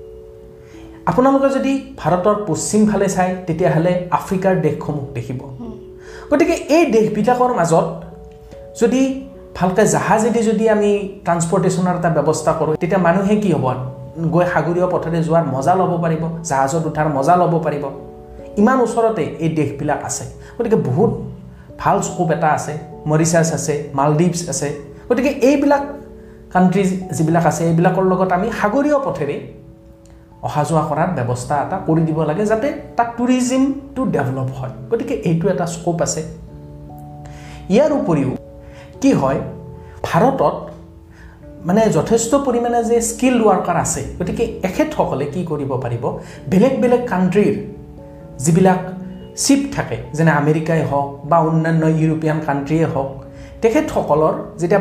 আপোনালোকে 1.10 1.48
যদি 1.56 1.72
ভাৰতৰ 2.00 2.36
পশ্চিম 2.48 2.80
ফালে 2.90 3.08
চায় 3.14 3.32
তেতিয়াহ'লে 3.46 3.92
আফ্ৰিকাৰ 4.18 4.54
দেশসমূহ 4.66 5.04
দেখিব। 5.16 5.40
গতিকে 6.30 6.54
এই 6.76 6.84
দেশবিলাকৰ 6.96 7.52
মাজত 7.60 7.86
যদি 8.80 9.02
ভালকৈ 9.58 9.84
জাহাজেদি 9.94 10.40
যদি 10.50 10.64
আমি 10.74 10.90
ট্ৰান্সপৰ্টেশ্যনৰ 11.24 11.96
এটা 11.98 12.10
ব্যৱস্থা 12.16 12.52
কৰোঁ 12.58 12.74
তেতিয়া 12.82 13.00
মানুহে 13.06 13.34
কি 13.42 13.50
হ'ব? 13.54 13.66
গৈ 14.34 14.44
সাগৰীয় 14.52 14.86
পথেৰে 14.92 15.18
যোৱাৰ 15.26 15.44
মজা 15.54 15.74
ল'ব 15.80 15.92
পাৰিব 16.04 16.22
জাহাজত 16.50 16.84
উঠাৰ 16.90 17.08
মজা 17.16 17.34
ল'ব 17.40 17.54
পাৰিব। 17.66 17.84
ইমান 18.60 18.78
ওচৰতে 18.86 19.24
এই 19.44 19.50
দেশবিলাক 19.58 20.00
আছে। 20.08 20.24
গতিকে 20.56 20.78
বহুত 20.88 21.10
ভাল 21.80 21.96
স্কোপ 22.08 22.30
এটা 22.36 22.48
আছে। 22.58 22.74
মৰিচাছ 23.10 23.48
আছে 23.58 23.74
মালদ্বীপছ 23.98 24.40
আছে। 24.52 24.68
গতিকে 25.08 25.30
এইবিলাক 25.48 25.84
কাণ্ট্ৰিজ 26.54 26.88
যিবিলাক 27.16 27.44
আছে 27.50 27.62
এইবিলাকৰ 27.70 28.04
লগত 28.12 28.30
আমি 28.38 28.48
সাগৰীয় 28.60 28.98
পথেৰে 29.06 29.36
অহা 30.42 30.62
যোৱা 30.64 30.82
কৰাৰ 30.90 31.10
ব্যৱস্থা 31.16 31.54
এটা 31.64 31.76
কৰি 31.86 32.02
দিব 32.08 32.18
লাগে 32.22 32.44
যাতে 32.46 32.68
তাত 32.96 33.08
টুৰিজিমটো 33.16 34.02
ডেভেলপ 34.04 34.48
হয়। 34.58 34.72
গতিকে 34.90 35.14
এইটো 35.14 35.48
এটা 35.48 35.66
স্কোপ 35.66 36.02
আছে। 36.02 36.22
ইয়াৰ 37.70 37.90
উপৰিও 37.92 38.30
কি 39.00 39.12
হয় 39.12 39.38
ভাৰতত 40.02 40.56
মানে 41.64 41.82
যথেষ্ট 41.88 42.34
পৰিমাণে 42.34 42.84
যে 42.84 42.96
স্কিল 43.00 43.36
ৱৰ্কাৰ 43.42 43.76
আছে 43.76 44.02
গতিকে 44.18 44.44
এখেতসকলে 44.62 45.26
কি 45.26 45.40
কৰিব 45.44 45.70
পাৰিব? 45.84 46.04
বেলেগ 46.50 46.74
বেলেগ 46.80 47.02
কাণ্ট্ৰিৰ 47.08 47.54
যিবিলাক 48.38 48.80
শ্বিপ 49.36 49.62
থাকে 49.74 49.96
যেনে 50.12 50.30
আমেৰিকাই 50.30 50.82
হওক 50.90 51.08
বা 51.24 51.38
অন্যান্য 51.38 51.82
ইউৰোপীয়ান 51.86 52.38
কাণ্ট্ৰিয়ে 52.46 52.86
হওক 52.86 53.10
তেখেতসকলৰ 53.62 54.34
যেতিয়া 54.58 54.80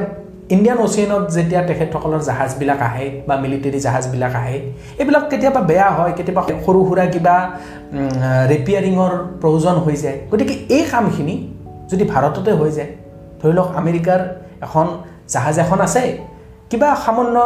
ইণ্ডিয়ান 0.55 0.79
অচিয়ানত 0.85 1.23
যেতিয়া 1.35 1.61
তেখেতসকলৰ 1.69 2.21
জাহাজবিলাক 2.29 2.81
আহে 2.89 3.07
বা 3.27 3.35
মিলিটেৰী 3.43 3.79
জাহাজবিলাক 3.85 4.33
আহে 4.41 4.57
এইবিলাক 5.01 5.23
কেতিয়াবা 5.31 5.61
বেয়া 5.69 5.89
হয় 5.97 6.13
কেতিয়াবা 6.17 6.41
সৰু 6.65 6.79
সুৰা 6.87 7.05
কিবা 7.13 7.35
ৰিপেয়াৰিঙৰ 8.51 9.11
প্ৰয়োজন 9.41 9.75
হৈ 9.85 9.95
যায়। 10.03 10.17
গতিকে 10.31 10.53
এই 10.75 10.83
কামখিনি 10.91 11.35
যদি 11.91 12.03
ভাৰততে 12.13 12.51
হৈ 12.59 12.71
যায় 12.77 12.91
ধৰি 13.39 13.53
লওক 13.57 13.69
আমেৰিকাৰ 13.81 14.19
এখন 14.65 14.85
জাহাজ 15.33 15.55
এখন 15.63 15.79
আছে 15.87 16.01
কিবা 16.69 16.89
সামান্য 17.05 17.37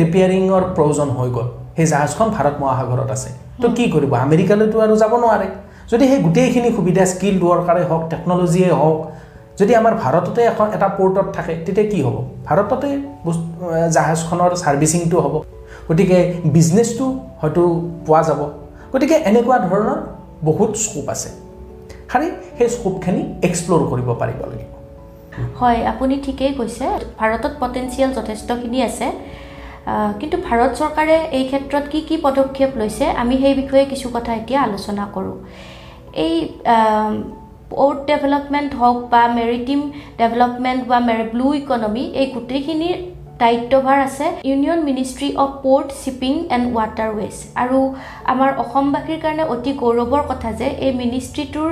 ৰিপেয়াৰিঙৰ 0.00 0.62
প্ৰয়োজন 0.76 1.08
হৈ 1.18 1.28
গ'ল। 1.36 1.48
সেই 1.76 1.86
জাহাজখন 1.92 2.28
ভাৰত 2.36 2.54
মহাসাগৰত 2.62 3.10
আছে। 3.16 3.30
তো 3.62 3.66
কি 3.76 3.84
কৰিব? 3.94 4.12
আমেৰিকালৈতো 4.26 4.76
আৰু 4.84 4.94
যাব 5.02 5.12
নোৱাৰে। 5.22 5.48
যদি 5.90 6.04
সেই 6.10 6.20
গোটেইখিনি 6.26 6.70
সুবিধা 6.76 7.02
স্কিল 7.12 7.34
ৱৰ্কাৰে 7.42 7.82
হওক 7.90 8.02
টেকন'লজিয়ে 8.12 8.70
হওক 8.80 8.98
যদি 9.58 9.72
আমাৰ 9.80 9.94
ভাৰততে 10.02 10.40
এখন 10.52 10.66
এটা 10.76 10.88
পৰ্টত 10.98 11.26
থাকে 11.36 11.52
তেতিয়া 11.66 11.86
কি 11.92 11.98
হ'ব? 12.04 12.16
ভাৰততে 12.46 12.88
জাহাজখনৰ 13.96 14.50
ছাৰ্ভিচিংটো 14.62 15.18
হ'ব। 15.24 15.34
গতিকে 15.88 16.18
বিজনেছটো 16.56 17.06
হয়তো 17.40 17.62
পোৱা 18.06 18.20
যাব। 18.28 18.40
গতিকে 18.92 19.16
এনেকুৱা 19.30 19.56
ধৰণৰ 19.68 19.98
বহুত 20.48 20.70
স্কোপ 20.84 21.06
আছে। 21.14 21.28
খালি 22.10 22.28
সেই 22.58 22.68
স্কোপখিনি 22.76 23.22
এক্সপ্ল'ৰ 23.48 23.82
কৰিব 23.90 24.08
পাৰিব 24.20 24.40
লাগিব। 24.50 24.70
হয় 25.60 25.80
আপুনি 25.92 26.14
ঠিকেই 26.24 26.52
কৈছে। 26.58 26.84
ভাৰতত 27.20 27.52
পটেঞ্চিয়েল 27.60 28.10
যথেষ্টখিনি 28.18 28.78
আছে। 28.88 29.06
কিন্তু 30.20 30.36
ভাৰত 30.46 30.70
চৰকাৰে 30.80 31.16
এই 31.38 31.44
ক্ষেত্ৰত 31.50 31.84
কি 31.92 32.00
কি 32.08 32.16
পদক্ষেপ 32.26 32.70
লৈছে 32.80 33.04
আমি 33.22 33.34
সেই 33.42 33.54
বিষয়ে 33.60 33.84
কিছু 33.92 34.06
কথা 34.16 34.30
এতিয়া 34.40 34.60
আলোচনা 34.62 35.04
কৰোঁ। 35.14 35.36
এই 36.24 36.34
পৰ্ট 37.72 37.98
ডেভেলপমেণ্ট 38.10 38.70
হওক 38.80 38.98
বা 39.12 39.22
মেৰিটিম 39.38 39.80
ডেভেলপমেণ্ট 40.22 40.80
বা 40.90 40.98
ব্লু 41.32 41.46
ইকনমি 41.60 42.04
এই 42.20 42.26
গোটেইখিনিৰ 42.34 42.96
দায়িত্বভাৰ 43.42 43.98
আছে 44.08 44.26
union 44.50 44.80
ministry 44.88 45.28
of 45.42 45.50
port 45.64 45.88
shipping 46.02 46.32
and 46.54 46.66
waterways 46.76 47.34
আৰু 47.62 47.78
আমাৰ 48.32 48.50
অসমবাসীৰ 48.62 49.18
কাৰণে 49.24 49.44
অতি 49.54 49.72
গৌৰৱৰ 49.82 50.24
কথা 50.30 50.50
যে 50.60 50.68
এই 50.86 50.92
মিনিষ্ট্ৰীটোৰ 51.02 51.70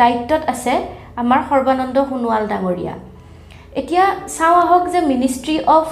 দায়িত্বত 0.00 0.42
আছে 0.52 0.74
আমাৰ 1.22 1.40
সৰ্বানন্দ 1.48 1.96
সোণোৱাল 2.10 2.42
ডাঙৰীয়া। 2.52 2.94
এতিয়া 3.80 4.04
চাওঁ 4.36 4.56
আহক 4.64 4.82
যে 4.94 5.00
মিনিষ্ট্ৰী 5.12 5.56
অফ 5.76 5.86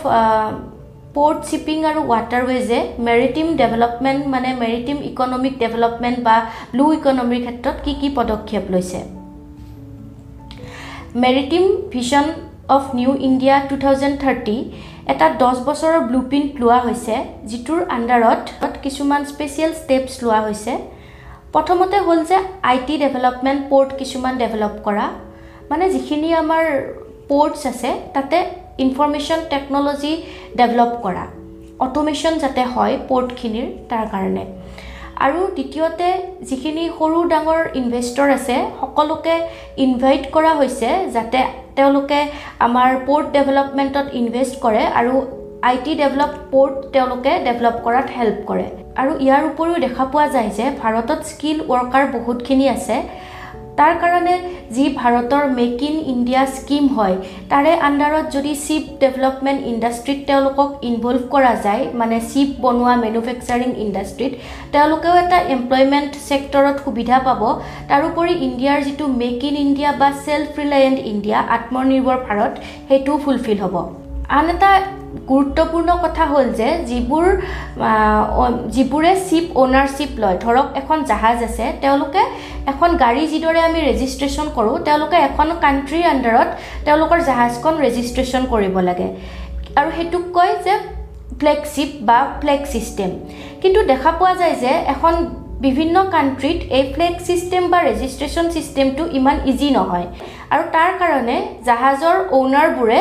পৰ্ট 1.15 1.39
শ্বিপিং 1.49 1.79
আৰু 1.91 2.01
ৱাটাৰৱেজে 2.13 2.81
মেৰিটিম 3.07 3.47
ডেভেলপমেণ্ট 3.61 4.23
মানে 4.35 4.51
মেৰিটিম 4.63 4.99
ইকনমিক 5.11 5.55
ডেভেলপমেণ্ট 5.63 6.19
বা 6.27 6.37
ব্লু 6.73 6.85
ইকনমিৰ 6.99 7.41
ক্ষেত্ৰত 7.47 7.77
কি 7.85 7.93
কি 8.01 8.09
পদক্ষেপ 8.19 8.65
লৈছে? 8.75 9.01
Maritime 11.25 11.65
vision 11.93 12.27
of 12.77 12.83
new 12.99 13.11
India 13.29 13.57
two 13.71 13.77
thousand 13.85 14.17
thirty 14.25 14.57
এটা 15.13 15.27
দহ 15.43 15.55
বছৰৰ 15.69 15.97
ব্লু 16.09 16.21
প্ৰিণ্ট 16.31 16.51
লোৱা 16.63 16.79
হৈছে 16.87 17.15
যিটোৰ 17.51 17.81
আণ্ডাৰত 17.97 18.43
কিছুমান 18.85 19.21
স্পেচিয়েল 19.33 19.73
ষ্টেপছ 19.83 20.13
লোৱা 20.25 20.41
হৈছে। 20.47 20.73
প্ৰথমতে 21.55 21.97
হ'ল 22.07 22.21
যে 22.31 22.39
আই 22.71 22.77
টি 22.87 22.95
ডেভেলপমেণ্ট 23.05 23.61
পৰ্ট 23.71 23.91
কিছুমান 24.01 24.35
ডেভেলপ 24.43 24.75
কৰা। 24.87 25.07
মানে 25.71 25.85
যিখিনি 25.95 26.29
আমাৰ 26.43 26.65
পৰ্টছ 27.31 27.61
আছে 27.73 27.91
তাতে 28.15 28.37
ইনফৰ্মেশ্যন 28.85 29.41
টেকন'লজি 29.53 30.13
ডেভেলপ 30.61 30.93
কৰা 31.05 31.25
অট'মেশ্যন 31.87 32.35
যাতে 32.43 32.63
হয় 32.75 32.95
পৰ্টখিনিৰ 33.11 33.69
তাৰ 33.91 34.07
কাৰণে। 34.15 34.45
আৰু 35.27 35.41
দ্বিতীয়তে 35.57 36.09
যিখিনি 36.49 36.85
সৰু 36.99 37.19
ডাঙৰ 37.33 37.61
ইনভেষ্টৰ 37.81 38.29
আছে 38.39 38.57
সকলোকে 38.81 39.35
ইনভাইট 39.85 40.25
কৰা 40.35 40.53
হৈছে 40.61 40.89
যাতে 41.17 41.41
তেওঁলোকে 41.77 42.21
আমাৰ 42.67 42.91
পৰ্ট 43.09 43.27
ডেভেলপমেণ্টত 43.37 44.07
ইনভেষ্ট 44.21 44.55
কৰে 44.65 44.83
আৰু 45.01 45.15
আই 45.69 45.77
টি 45.85 45.93
ডেভেলপ 46.03 46.33
পৰ্ট 46.53 46.77
তেওঁলোকে 46.95 47.33
ডেভেলপ 47.47 47.77
কৰাত 47.87 48.07
হেল্প 48.17 48.39
কৰে। 48.51 48.67
আৰু 49.01 49.13
ইয়াৰ 49.25 49.43
উপৰিও 49.51 49.79
দেখা 49.87 50.05
পোৱা 50.13 50.27
যায় 50.35 50.51
যে 50.59 50.67
ভাৰতত 50.81 51.21
স্কিল 51.31 51.59
ৱৰ্কাৰ 51.71 52.05
বহুতখিনি 52.15 52.67
আছে। 52.77 52.97
তাৰ 53.81 53.95
কাৰণে 54.01 54.33
যি 54.77 54.83
ভাৰতৰ 55.01 55.45
মেক 55.59 55.83
ইন 55.89 55.95
ইণ্ডিয়া 56.13 56.43
স্কীম 56.57 56.89
হয় 56.97 57.17
তাৰে 57.53 57.71
আণ্ডাৰত 57.89 58.27
যদি 58.37 58.53
শ্বিপ 58.65 58.85
ডেভেলপমেণ্ট 59.03 59.61
ইণ্ডাষ্ট্ৰীত 59.71 60.21
তেওঁলোকক 60.31 60.69
ইনভলভ 60.91 61.23
কৰা 61.35 61.53
যায় 61.67 61.83
মানে 62.01 62.17
শ্বিপ 62.31 62.51
বনোৱা 62.65 62.95
মেনুফেকচাৰিং 63.05 63.71
ইণ্ডাষ্ট্ৰীত 63.85 64.33
তেওঁলোকেও 64.75 65.15
এটা 65.23 65.39
এমপ্লয়মেণ্ট 65.57 66.13
ছেক্টৰত 66.29 66.77
সুবিধা 66.85 67.17
পাব। 67.27 67.43
তাৰোপৰি 67.91 68.33
ইণ্ডিয়াৰ 68.47 68.79
যিটো 68.87 69.05
মেক 69.23 69.41
ইন 69.49 69.55
ইণ্ডিয়া 69.65 69.91
বা 70.01 70.09
self 70.25 70.51
reliant 70.63 70.99
India 71.13 71.39
Atmanirbhar 71.57 72.19
Bharat 72.27 72.53
সেইটোও 72.89 73.17
ফুলফিল 73.25 73.59
হ'ব। 73.65 73.77
আন 74.39 74.47
এটা 74.55 74.71
গুৰুত্বপূৰ্ণ 75.29 75.91
কথা 76.05 76.25
হ'ল 76.33 76.47
যে 76.61 76.69
যিবোৰ 76.91 77.27
যিবোৰে 78.75 79.13
শ্বিপ 79.27 79.47
অ'নাৰশ্বিপ 79.63 80.13
লয় 80.23 80.39
ধৰক 80.45 80.67
এখন 80.81 80.99
জাহাজ 81.11 81.37
আছে 81.49 81.67
তেওঁলোকে 81.83 82.23
এখন 82.73 82.91
গাড়ী 83.03 83.23
যিদৰে 83.33 83.61
আমি 83.69 83.81
ৰেজিষ্ট্ৰেশ্যন 83.89 84.47
কৰোঁ 84.57 84.77
তেওঁলোকে 84.87 85.17
এখন 85.29 85.49
কাণ্ট্ৰিৰ 85.65 86.05
আণ্ডাৰত 86.13 86.49
তেওঁলোকৰ 86.87 87.19
জাহাজখন 87.29 87.75
ৰেজিষ্ট্ৰেশ্যন 87.85 88.43
কৰিব 88.53 88.75
লাগে। 88.89 89.07
আৰু 89.79 89.89
সেইটোক 89.97 90.25
কয় 90.37 90.55
যে 90.65 90.75
ফ্লেগশ্বিপ 91.41 91.91
বা 92.09 92.19
ফ্লেগ 92.41 92.61
ছিষ্টেম। 92.73 93.11
কিন্তু 93.63 93.81
দেখা 93.93 94.11
পোৱা 94.19 94.35
যায় 94.41 94.57
যে 94.65 94.73
এখন 94.95 95.15
বিভিন্ন 95.67 95.97
কাণ্ট্ৰিত 96.15 96.59
এই 96.77 96.85
ফ্লেগ 96.95 97.15
ছিষ্টেম 97.27 97.63
বা 97.73 97.79
ৰেজিষ্ট্ৰেশ্যন 97.89 98.47
ছিষ্টেমটো 98.55 99.03
ইমান 99.19 99.37
ইজি 99.51 99.69
নহয়। 99.79 100.07
আৰু 100.53 100.63
তাৰ 100.77 100.91
কাৰণে 101.01 101.37
জাহাজৰ 101.69 102.17
অ'নাৰবোৰে 102.39 103.01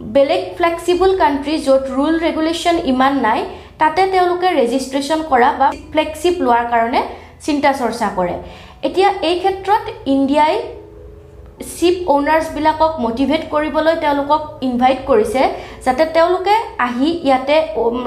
বেলেগ 0.00 0.42
ফ্লেক্সিবল 0.58 1.10
কাণ্ট্ৰি 1.20 1.54
য'ত 1.66 1.84
ৰুল 1.96 2.14
ৰেগুলেশ্যন 2.26 2.76
ইমান 2.92 3.14
নাই 3.26 3.40
তাতে 3.80 4.02
তেওঁলোকে 4.12 4.48
ৰেজিষ্ট্ৰেশ্যন 4.60 5.20
কৰা 5.30 5.50
বা 5.60 5.68
ফ্লেগশ্বিপ 5.92 6.36
লোৱাৰ 6.44 6.66
কাৰণে 6.72 7.00
চিন্তা 7.46 7.70
চৰ্চা 7.80 8.08
কৰে। 8.18 8.34
এতিয়া 8.88 9.08
এই 9.28 9.36
ক্ষেত্ৰত 9.42 9.84
ইণ্ডিয়াই 10.14 10.54
শ্বিপ 11.72 11.96
অ'নাৰ্ছবিলাকক 12.14 12.92
মটিভেট 13.04 13.42
কৰিবলৈ 13.52 13.94
তেওঁলোকক 14.04 14.42
ইনভাইট 14.68 15.00
কৰিছে 15.10 15.42
যাতে 15.84 16.04
তেওঁলোকে 16.16 16.54
আহি 16.86 17.08
ইয়াতে 17.26 17.56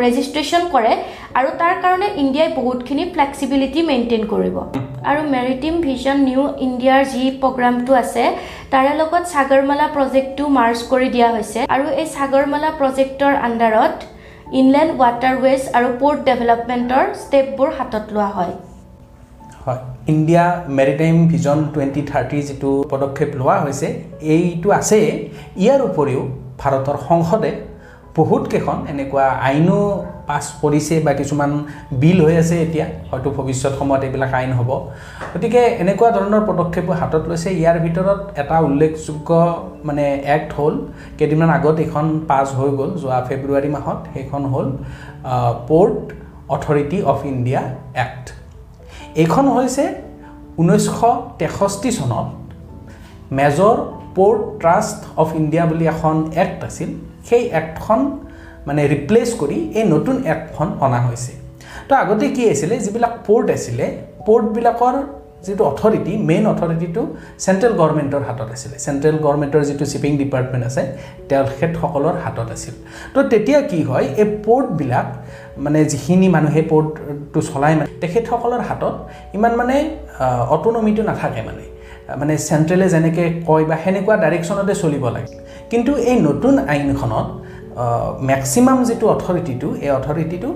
ৰেজিষ্ট্ৰেশ্যন 0.03 0.63
কৰে 0.73 0.93
আৰু 1.39 1.49
তাৰ 1.61 1.75
কাৰণে 1.83 2.07
ইণ্ডিয়াই 2.23 2.49
বহুতখিনি 2.59 3.03
ফ্লেক্সিবিলিটি 3.13 3.79
মেইনটেইন 3.89 4.23
কৰিব। 4.33 4.55
আৰু 5.09 5.21
মেৰিটিম 5.35 5.73
ভিজন 5.85 6.17
নিউ 6.29 6.41
ইণ্ডিয়াৰ 6.67 7.01
যি 7.13 7.23
প্ৰগ্ৰামটো 7.41 7.91
আছে 8.03 8.23
তাৰে 8.73 8.93
লগত 8.99 9.23
সাগৰমালা 9.31 9.87
প্ৰজেক্টটো 9.95 10.45
মাৰ্চ 10.57 10.79
কৰি 10.91 11.07
দিয়া 11.15 11.29
হৈছে 11.35 11.59
আৰু 11.75 11.85
এই 12.01 12.07
সাগৰমালা 12.13 12.69
প্ৰজেক্টৰ 12.79 13.33
আণ্ডাৰত 13.47 13.95
ইনলেণ্ড 14.59 14.91
ৱাটাৰৱেজ 15.01 15.61
আৰু 15.77 15.89
পৰ্ট 16.01 16.19
ডেভেলপমেণ্টৰ 16.29 17.05
ষ্টেপবোৰ 17.23 17.69
হাতত 17.77 18.05
লোৱা 18.15 18.29
হয়। 18.37 18.53
হয় 19.65 19.81
India 20.13 20.45
maritime 20.77 21.17
vision 21.31 21.59
twenty 21.73 22.01
thirty 22.11 22.39
যিটো 22.47 22.71
পদক্ষেপ 22.93 23.29
লোৱা 23.41 23.57
হৈছে 23.65 23.87
এইটো 24.35 24.67
আছে। 24.79 24.99
ইয়াৰ 25.63 25.79
উপৰিও 25.89 26.21
ভাৰতৰ 26.61 26.97
সংসদে 27.07 27.51
বহুতকেইখন 28.17 28.77
এনেকুৱা 28.91 29.25
আইনো 29.49 29.79
পাছ 30.27 30.43
কৰিছে 30.61 30.95
বা 31.05 31.11
কিছুমান 31.19 31.51
বিল 32.01 32.19
হৈ 32.25 32.35
আছে 32.43 32.55
এতিয়া 32.65 32.85
হয়তো 33.09 33.29
ভৱিষ্যত 33.37 33.73
সময়ত 33.79 34.01
এইবিলাক 34.07 34.33
আইন 34.39 34.51
হ'ব। 34.59 34.69
গতিকে 35.33 35.61
এনেকুৱা 35.83 36.09
ধৰণৰ 36.17 36.43
পদক্ষেপো 36.49 36.91
হাতত 37.01 37.23
লৈছে। 37.29 37.49
ইয়াৰ 37.61 37.77
ভিতৰত 37.85 38.19
এটা 38.41 38.55
উল্লেখযোগ্য 38.67 39.29
মানে 39.87 40.05
এক্ট 40.35 40.49
হ'ল। 40.57 40.75
কেইদিনমান 41.17 41.49
আগত 41.57 41.75
এইখন 41.85 42.05
পাছ 42.29 42.47
হৈ 42.59 42.69
গ'ল 42.79 42.91
যোৱা 43.01 43.19
ফেব্ৰুৱাৰী 43.29 43.69
মাহত। 43.75 43.99
সেইখন 44.13 44.41
হ'ল 44.53 44.67
port 45.69 45.99
authority 46.55 46.97
of 47.11 47.19
India 47.31 47.61
act 48.05 48.25
এইখন 49.21 49.45
হৈছে 49.55 49.83
ঊনৈছশ 50.61 51.01
তেষষ্ঠি 51.39 51.89
চনত 51.97 52.27
major 53.39 53.75
port 54.17 54.41
trust 54.61 54.99
of 55.21 55.27
India 55.41 55.63
বুলি 55.69 55.85
এখন 55.93 56.15
এক্ট 56.43 56.59
আছিল। 56.67 56.89
সেই 57.27 57.43
এক্টখন 57.59 57.99
মানে 58.67 58.81
ৰিপ্লেচ 58.93 59.29
কৰি 59.41 59.57
এই 59.79 59.85
নতুন 59.93 60.15
এক্টখন 60.33 60.67
অনা 60.85 60.99
হৈছে। 61.07 61.33
তো 61.87 61.93
আগতে 62.01 62.25
কি 62.35 62.43
আছিলে 62.53 62.75
যিবিলাক 62.85 63.13
পৰ্ট 63.27 63.47
আছিলে 63.57 63.85
পৰ্টবিলাকৰ 64.27 64.95
যিটো 65.45 65.63
অথৰিটি 65.71 66.13
মেইন 66.29 66.45
অথৰিটিটো 66.53 67.01
চেণ্ট্ৰেল 67.45 67.73
গভৰ্ণমেণ্টৰ 67.79 68.21
হাতত 68.27 68.49
আছিলে। 68.55 68.75
চেণ্ট্ৰেল 68.85 69.15
গভৰ্ণমেণ্টৰ 69.25 69.63
যিটো 69.69 69.85
শ্বিপিং 69.91 70.11
ডিপাৰ্টমেণ্ট 70.21 70.63
আছে 70.69 70.81
তেখেতসকলৰ 71.29 72.15
হাতত 72.23 72.47
আছিল। 72.55 72.75
তো 73.13 73.19
তেতিয়া 73.31 73.59
কি 73.71 73.79
হয় 73.89 74.05
এই 74.21 74.27
পৰ্টবিলাক 74.45 75.07
মানে 75.65 75.79
যিখিনি 75.91 76.27
মানুহে 76.35 76.61
পৰ্টটো 76.71 77.39
চলাই 77.49 77.73
মানে 77.79 77.89
তেখেতসকলৰ 78.03 78.61
হাতত 78.69 78.95
ইমান 79.37 79.53
মানে 79.61 79.75
অট'নমিটো 80.55 81.03
নাথাকে 81.09 81.41
মানে। 81.49 81.63
মানে 82.21 82.33
চেণ্ট্ৰেলে 82.47 82.87
যেনেকৈ 82.93 83.27
কয় 83.47 83.63
বা 83.69 83.75
সেনেকুৱা 83.83 84.15
ডাইৰেকশ্যনতে 84.23 84.73
চলিব 84.83 85.03
লাগে। 85.15 85.35
কিন্তু 85.71 85.91
এই 86.11 86.17
নতুন 86.27 86.53
আইনখনত 86.73 87.27
মেক্সিমাম 88.31 88.77
যিটো 88.83 89.05
অথৰিটিটো 89.15 89.67
এই 89.85 89.91
অথৰিটিটো 89.99 90.49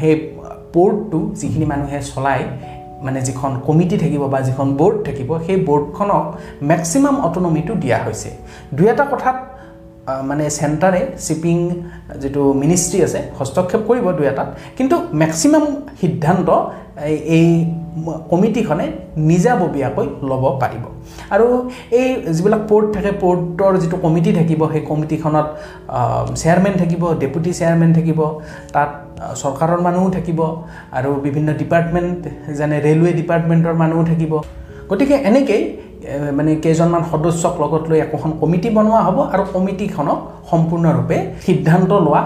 সেই 0.00 0.14
পৰ্টটো 0.74 1.20
যিখিনি 1.40 1.66
মানুহে 1.72 1.98
চলায় 2.12 2.44
মানে 3.06 3.20
যিখন 3.20 3.50
কমিটি 3.66 3.96
থাকিব 3.98 4.22
বা 4.34 4.38
যিখন 4.40 4.66
বৰ্ড 4.80 4.96
থাকিব 5.06 5.30
সেই 5.46 5.58
বৰ্ডখনক 5.68 6.24
মেক্সিমাম 6.62 7.16
অট'নমিটো 7.26 7.72
দিয়া 7.82 7.98
হৈছে। 8.04 8.30
দুই 8.76 8.86
এটা 8.92 9.04
কথাত 9.12 9.36
মানে 10.28 10.44
চেণ্টাৰে 10.50 11.02
শ্বিপিং 11.24 11.56
যিটো 12.22 12.42
মিনিষ্ট্ৰী 12.52 12.98
আছে 13.06 13.20
হস্তক্ষেপ 13.38 13.80
কৰিব 13.88 14.06
দুই 14.18 14.26
এটাত। 14.26 14.48
কিন্তু 14.78 14.96
মেক্সিমাম 15.12 15.64
সিদ্ধান্ত 16.00 16.48
এই 17.36 17.46
কমিটিখনে 18.30 18.86
নিজাববীয়াকৈ 19.30 20.06
ল'ব 20.30 20.44
পাৰিব। 20.62 20.84
আৰু 21.34 21.46
এই 22.00 22.08
যিবিলাক 22.36 22.62
পৰ্ট 22.70 22.86
থাকে 22.96 23.10
পৰ্টৰ 23.22 23.72
যিটো 23.82 23.96
কমিটি 24.04 24.30
থাকিব 24.38 24.60
সেই 24.72 24.82
কমিটিখনত 24.90 25.46
চেয়াৰমেন 26.40 26.74
থাকিব 26.82 27.02
ডেপুটি 27.22 27.50
চেয়াৰমেন 27.58 27.90
থাকিব 27.98 28.20
তাত 28.74 28.90
চৰকাৰৰ 29.42 29.80
মানুহো 29.86 30.08
থাকিব 30.16 30.40
আৰু 30.98 31.10
বিভিন্ন 31.26 31.48
ডিপাৰ্টমেণ্ট 31.60 32.20
যেনে 32.58 32.76
ৰেলৱে 32.86 33.10
ডিপাৰ্টমেণ্টৰ 33.20 33.74
মানুহো 33.82 34.02
থাকিব। 34.10 34.32
গতিকে 34.90 35.16
এনেকেই 35.30 35.62
মানে 36.38 36.50
কেইজনমান 36.64 37.02
সদস্যক 37.12 37.54
লগত 37.62 37.82
লৈ 37.90 37.98
একোখন 38.06 38.30
কমিটি 38.42 38.68
বনোৱা 38.76 39.00
হ'ব 39.06 39.18
আৰু 39.34 39.44
কমিটিখনক 39.54 40.18
সম্পূৰ্ণৰূপে 40.50 41.16
সিদ্ধান্ত 41.46 41.90
লোৱা 42.06 42.22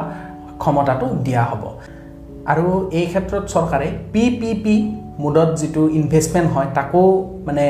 ক্ষমতাটো 0.62 1.07
দিয়া 1.27 1.44
হ'ব। 1.51 1.62
আৰু 2.50 2.66
এই 2.98 3.07
ক্ষেত্ৰত 3.12 3.44
চৰকাৰে 3.55 3.88
পি 4.12 4.24
পি 4.40 4.50
পি 4.64 4.74
মুডত 5.24 5.50
যিটো 5.61 5.83
ইনভেষ্টমেণ্ট 6.00 6.48
হয় 6.55 6.68
তাকো 6.76 7.02
মানে 7.46 7.66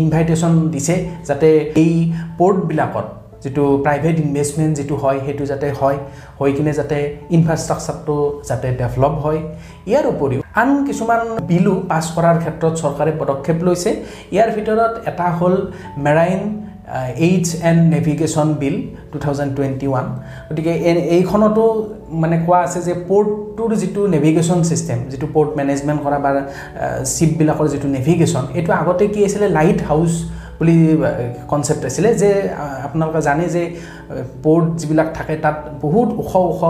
ইনভাইটেশ্যন 0.00 0.52
দিছে 0.74 0.94
যাতে 1.28 1.48
এই 1.82 1.92
পৰ্টবিলাকত 2.38 3.06
যিটো 3.42 3.64
প্ৰাইভেট 3.84 4.16
ইনভেষ্টমেণ্ট 4.26 4.72
যিটো 4.78 4.94
হয় 5.02 5.18
সেইটো 5.26 5.44
যাতে 5.52 5.66
হয় 5.80 5.98
হৈ 6.38 6.50
কিনে 6.56 6.72
যাতে 6.80 6.98
ইনফ্ৰাষ্ট্ৰাকচাৰটো 7.36 8.16
যাতে 8.48 8.68
ডেভেলপ 8.80 9.14
হয়। 9.24 9.40
ইয়াৰ 9.90 10.04
উপৰিও 10.14 10.40
আন 10.60 10.70
কিছুমান 10.86 11.20
বিলো 11.50 11.74
পাছ 11.90 12.04
কৰাৰ 12.16 12.36
ক্ষেত্ৰত 12.42 12.74
চৰকাৰে 12.82 13.12
পদক্ষেপ 13.20 13.58
লৈছে। 13.66 13.90
ইয়াৰ 14.34 14.50
ভিতৰত 14.56 14.92
এটা 15.10 15.26
হ'ল 15.38 15.54
marine 16.06 16.42
aids 17.26 17.46
and 17.68 17.80
navigation 17.94 18.48
bill 18.60 18.76
two 19.12 19.16
thousand 19.24 19.50
twenty 19.56 19.86
one 19.92 20.06
গতিকে 20.48 20.72
এইখনতো 21.16 21.64
মানে 22.22 22.36
কোৱা 22.46 22.58
আছে 22.66 22.80
যে 22.88 22.92
পৰ্টটোৰ 23.10 23.70
যিটো 23.82 24.00
নেভিগেশ্যন 24.14 24.58
ছিষ্টেম 24.70 24.98
যিটো 25.10 25.26
পৰ্ট 25.34 25.50
মেনেজমেণ্ট 25.60 26.00
কৰা 26.04 26.18
বা 26.24 26.30
শ্বিপবিলাকৰ 27.14 27.66
যিটো 27.72 27.88
নেভিগেশ্যন 27.96 28.44
এইটো 28.58 28.70
আগতে 28.80 29.04
কি 29.14 29.20
আছিলে? 29.28 29.46
লাইট 29.58 29.80
হাউচ 29.88 30.12
বুলি 30.60 30.76
কনচেপ্ট 31.52 31.82
আছিলে 31.88 32.10
যে 32.22 32.30
আপোনালোকে 32.86 33.20
জানে 33.28 33.44
যে 33.54 33.62
পৰ্ট 34.44 34.66
যিবিলাক 34.80 35.08
থাকে 35.18 35.34
তাত 35.44 35.56
বহুত 35.84 36.08
ওখ 36.20 36.32
ওখ 36.50 36.60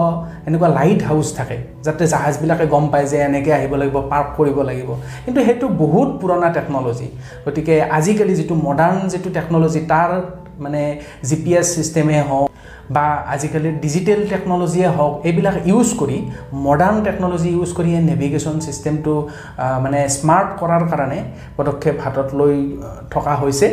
এনেকুৱা 0.48 0.68
লাইট 0.78 1.00
হাউচ 1.08 1.28
থাকে 1.38 1.56
যাতে 1.86 2.04
জাহাজবিলাকে 2.14 2.64
গম 2.74 2.84
পায় 2.92 3.06
যে 3.12 3.16
এনেকৈ 3.28 3.52
আহিব 3.58 3.72
লাগিব 3.82 3.96
পাৰ্ক 4.12 4.28
কৰিব 4.38 4.58
লাগিব। 4.68 4.90
কিন্তু 5.24 5.40
সেইটো 5.46 5.66
বহুত 5.82 6.08
পুৰণা 6.20 6.48
টেকন'লজি 6.56 7.08
গতিকে 7.44 7.74
আজিকালি 7.98 8.34
যিটো 8.40 8.54
মডাৰ্ণ 8.66 8.98
যিটো 9.12 9.28
টেকন'লজি 9.36 9.80
তাৰ 9.92 10.10
মানে 10.64 10.82
জি 11.28 11.36
পি 11.42 11.50
এছ 11.58 11.66
ছিষ্টেমেই 11.74 12.22
হওক 12.28 12.48
বা 12.94 13.04
আজিকালি 13.34 13.70
ডিজিটেল 13.84 14.20
টেকন'লজিয়ে 14.32 14.88
হওক 14.96 15.14
এইবিলাক 15.28 15.56
ইউজ 15.70 15.88
কৰি 16.00 16.18
মডাৰ্ণ 16.66 16.96
টেকন'লজি 17.06 17.50
ইউজ 17.56 17.70
কৰি 17.78 17.90
এই 17.98 18.02
নেভিগেশ্যন 18.10 18.56
ছিষ্টেমটো 18.66 19.14
মানে 19.84 19.98
স্মাৰ্ট 20.16 20.48
কৰাৰ 20.60 20.82
কাৰণে 20.92 21.18
পদক্ষেপ 21.58 21.96
হাতত 22.04 22.28
লৈ 22.40 22.54
থকা 23.14 23.34
হৈছে। 23.42 23.66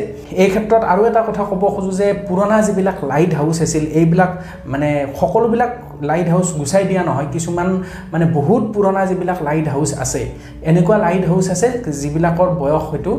এই 0.44 0.50
ক্ষেত্ৰত 0.54 0.84
আৰু 0.94 1.02
এটা 1.10 1.22
কথা 1.30 1.44
ক'ব 1.50 1.64
খোজোঁ 1.76 1.96
যে 2.02 2.08
পুৰণা 2.28 2.58
যিবিলাক 2.68 2.98
লাইট 3.12 3.32
হাউচ 3.40 3.58
আছিল 3.66 3.84
এইবিলাক 4.00 4.32
মানে 4.74 4.90
সকলোবিলাক 5.20 5.72
লাইট 6.10 6.28
হাউচ 6.34 6.48
গুচাই 6.60 6.84
দিয়া 6.90 7.04
নহয় 7.10 7.28
কিছুমান 7.36 7.70
মানে 8.14 8.26
বহুত 8.38 8.64
পুৰণা 8.74 9.02
যিবিলাক 9.10 9.40
লাইট 9.48 9.68
হাউচ 9.74 9.90
আছে 10.04 10.22
এনেকুৱা 10.70 10.98
লাইট 11.06 11.24
হাউচ 11.30 11.46
আছে 11.56 11.68
যিবিলাকৰ 12.02 12.50
বয়স 12.62 12.84
হয়তো 12.92 13.12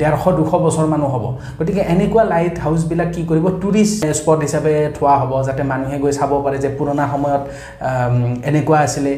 ডেৰশ 0.00 0.24
দুশ 0.38 0.50
বছৰমানো 0.64 1.06
হ'ব। 1.12 1.24
গতিকে 1.58 1.82
এনেকুৱা 1.94 2.22
লাইট 2.34 2.56
হাউচবিলাক 2.64 3.08
কি 3.14 3.22
কৰিব 3.30 3.46
টুৰিষ্ট 3.62 4.00
স্পট 4.18 4.38
হিচাপে 4.46 4.74
থোৱা 4.96 5.14
হ'ব 5.20 5.32
যাতে 5.48 5.62
মানুহে 5.72 5.96
গৈ 6.04 6.12
চাব 6.18 6.32
পাৰে 6.44 6.58
যে 6.64 6.68
পুৰণা 6.78 7.04
সময়ত 7.12 7.42
এনেকুৱা 8.48 8.78
আছিলে 8.86 9.12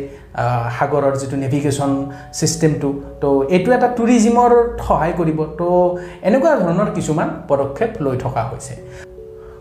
সাগৰৰ 0.78 1.14
যিটো 1.20 1.36
নেভিগেশ্যন 1.44 1.92
ছিষ্টেমটো 2.38 2.90
তো 3.22 3.28
এইটো 3.54 3.68
এটা 3.76 3.88
টুৰিজিমৰ 3.98 4.50
সহায় 4.86 5.14
কৰিব। 5.18 5.38
তো 5.58 5.68
এনেকুৱা 6.28 6.52
ধৰণৰ 6.62 6.88
কিছুমান 6.96 7.28
পদক্ষেপ 7.50 7.90
লৈ 8.04 8.16
থকা 8.24 8.42
হৈছে। 8.50 8.74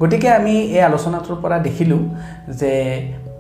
গতিকে 0.01 0.29
আমি 0.39 0.55
এই 0.77 0.81
আলোচনাটোৰ 0.89 1.37
পৰা 1.43 1.57
দেখিলোঁ 1.67 2.01
যে 2.59 2.71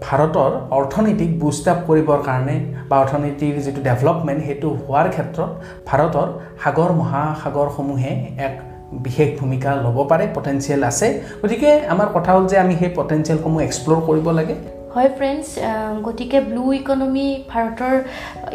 ভাৰতৰ 0.05 0.51
অৰ্থনীতিক 0.77 1.31
বুষ্ট 1.41 1.65
আপ 1.73 1.79
কৰিবৰ 1.89 2.19
কাৰণে 2.29 2.55
বা 2.89 2.95
অৰ্থনীতিৰ 3.03 3.55
যিটো 3.65 3.81
ডেভেলপমেণ্ট 3.89 4.41
সেইটো 4.47 4.69
হোৱাৰ 4.85 5.07
ক্ষেত্ৰত 5.15 5.49
ভাৰতৰ 5.89 6.27
সাগৰ 6.63 6.91
মহাসাগৰসমূহে 7.01 8.13
এক 8.47 8.53
বিশেষ 9.05 9.29
ভূমিকা 9.39 9.69
ল'ব 9.85 9.97
পাৰে 10.11 10.25
পটেঞ্চিয়েল 10.37 10.81
আছে। 10.91 11.07
গতিকে 11.41 11.69
আমাৰ 11.93 12.07
কথা 12.15 12.31
হ'ল 12.35 12.45
যে 12.51 12.57
আমি 12.63 12.73
সেই 12.81 12.91
পটেঞ্চিয়েলসমূহ 12.99 13.61
এক্সপ্ল'ৰ 13.67 13.99
কৰিব 14.09 14.27
লাগে। 14.39 14.55
হয় 14.93 15.09
ফ্ৰেণ্ডছ 15.17 15.47
গতিকে 16.07 16.37
ব্লু 16.49 16.63
ইকনমি 16.81 17.27
ভাৰতৰ 17.51 17.95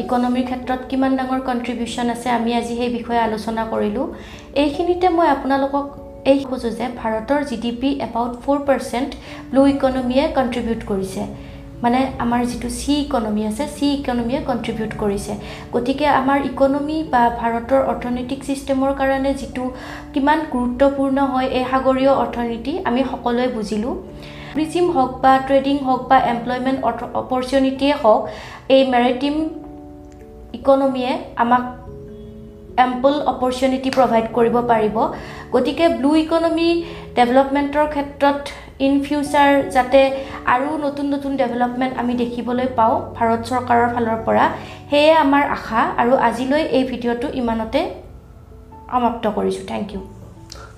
ইকনমিৰ 0.05 0.45
ক্ষেত্ৰত 0.49 0.81
কিমান 0.91 1.13
ডাঙৰ 1.19 1.41
কণ্ট্ৰিবিউশ্যন 1.49 2.07
আছে 2.15 2.29
আমি 2.39 2.51
আজি 2.59 2.75
সেই 2.81 2.91
বিষয়ে 2.99 3.21
আলোচনা 3.29 3.63
কৰিলোঁ। 3.73 4.07
এইখিনিতে 4.63 5.07
মই 5.17 5.29
আপোনালোকক 5.37 5.87
এই 6.31 6.39
খোজোঁ 6.49 6.71
যে 6.79 6.87
ভাৰতৰ 7.01 7.41
G 7.49 7.57
D 7.63 7.71
P 7.81 7.89
about 8.07 8.33
four 8.43 8.59
percent 8.69 9.11
blue 9.51 9.63
ইকনমিয়ে 9.75 10.25
contribute 10.37 10.83
কৰিছে। 10.91 11.23
মানে 11.83 12.01
আমাৰ 12.25 12.43
যিটো 12.51 12.69
চি 12.81 12.93
ইকনমি 13.05 13.43
আছে 13.51 13.65
চি 13.77 13.87
ইকনমিয়ে 13.99 14.41
কণ্ট্ৰিবিউট 14.51 14.93
কৰিছে। 15.03 15.33
গতিকে 15.75 16.07
আমাৰ 16.21 16.39
ইকনমি 16.51 16.99
বা 17.13 17.23
ভাৰতৰ 17.41 17.83
অৰ্থনৈতিক 17.93 18.41
ছিষ্টেমৰ 18.49 18.93
কাৰণে 19.01 19.33
যিটো 19.41 19.65
কিমান 20.15 20.39
গুৰুত্বপূৰ্ণ 20.55 21.19
হয় 21.33 21.49
এই 21.59 21.65
সাগৰীয় 21.71 22.13
অৰ্থনীতি 22.23 22.73
আমি 22.89 23.01
সকলোৱে 23.11 23.49
বুজিলোঁ। 23.57 23.95
টুৰিজিম 24.55 24.87
হওক 24.95 25.13
বা 25.23 25.33
ট্ৰেডিং 25.49 25.77
হওক 25.87 26.03
বা 26.11 26.19
এমপ্লয়মেণ্ট 26.33 26.79
অপৰচুনিটিয়ে 27.21 27.95
হওক 28.03 28.21
এই 28.75 28.83
মেৰিটিম 28.95 29.35
ইকনমিয়ে 30.59 31.13
আমাক 31.43 31.65
এম্পল 32.85 33.15
অপৰচুনিটি 33.33 33.91
প্ৰভাইড 33.97 34.27
কৰিব 34.37 34.55
পাৰিব। 34.71 34.97
গতিকে 35.55 35.85
ব্লু 35.99 36.11
ইকনমি 36.25 36.69
ডেভেলপমেণ্টৰ 37.17 37.87
ক্ষেত্ৰত 37.95 38.41
ইন 38.87 38.95
ফিউচাৰ 39.05 39.51
যাতে 39.77 40.01
আৰু 40.55 40.69
নতুন 40.85 41.07
নতুন 41.15 41.33
ডেভেলপমেণ্ট 41.43 41.95
আমি 42.01 42.13
দেখিবলৈ 42.23 42.69
পাওঁ 42.79 42.95
ভাৰত 43.17 43.41
চৰকাৰৰ 43.51 43.89
ফালৰ 43.95 44.19
পৰা 44.27 44.45
সেয়ে 44.91 45.13
আমাৰ 45.25 45.43
আশা 45.57 45.81
আৰু 46.03 46.13
আজিলৈ 46.29 46.63
এই 46.77 46.85
ভিডিঅ'টো 46.91 47.29
ইমানতে 47.41 47.81
সমাপ্ত 48.91 49.25
কৰিছোঁ। 49.37 49.65
থেংক 49.71 49.87
ইউ 49.95 50.01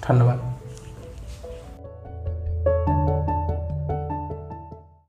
ধন্যবাদ। 0.06 0.53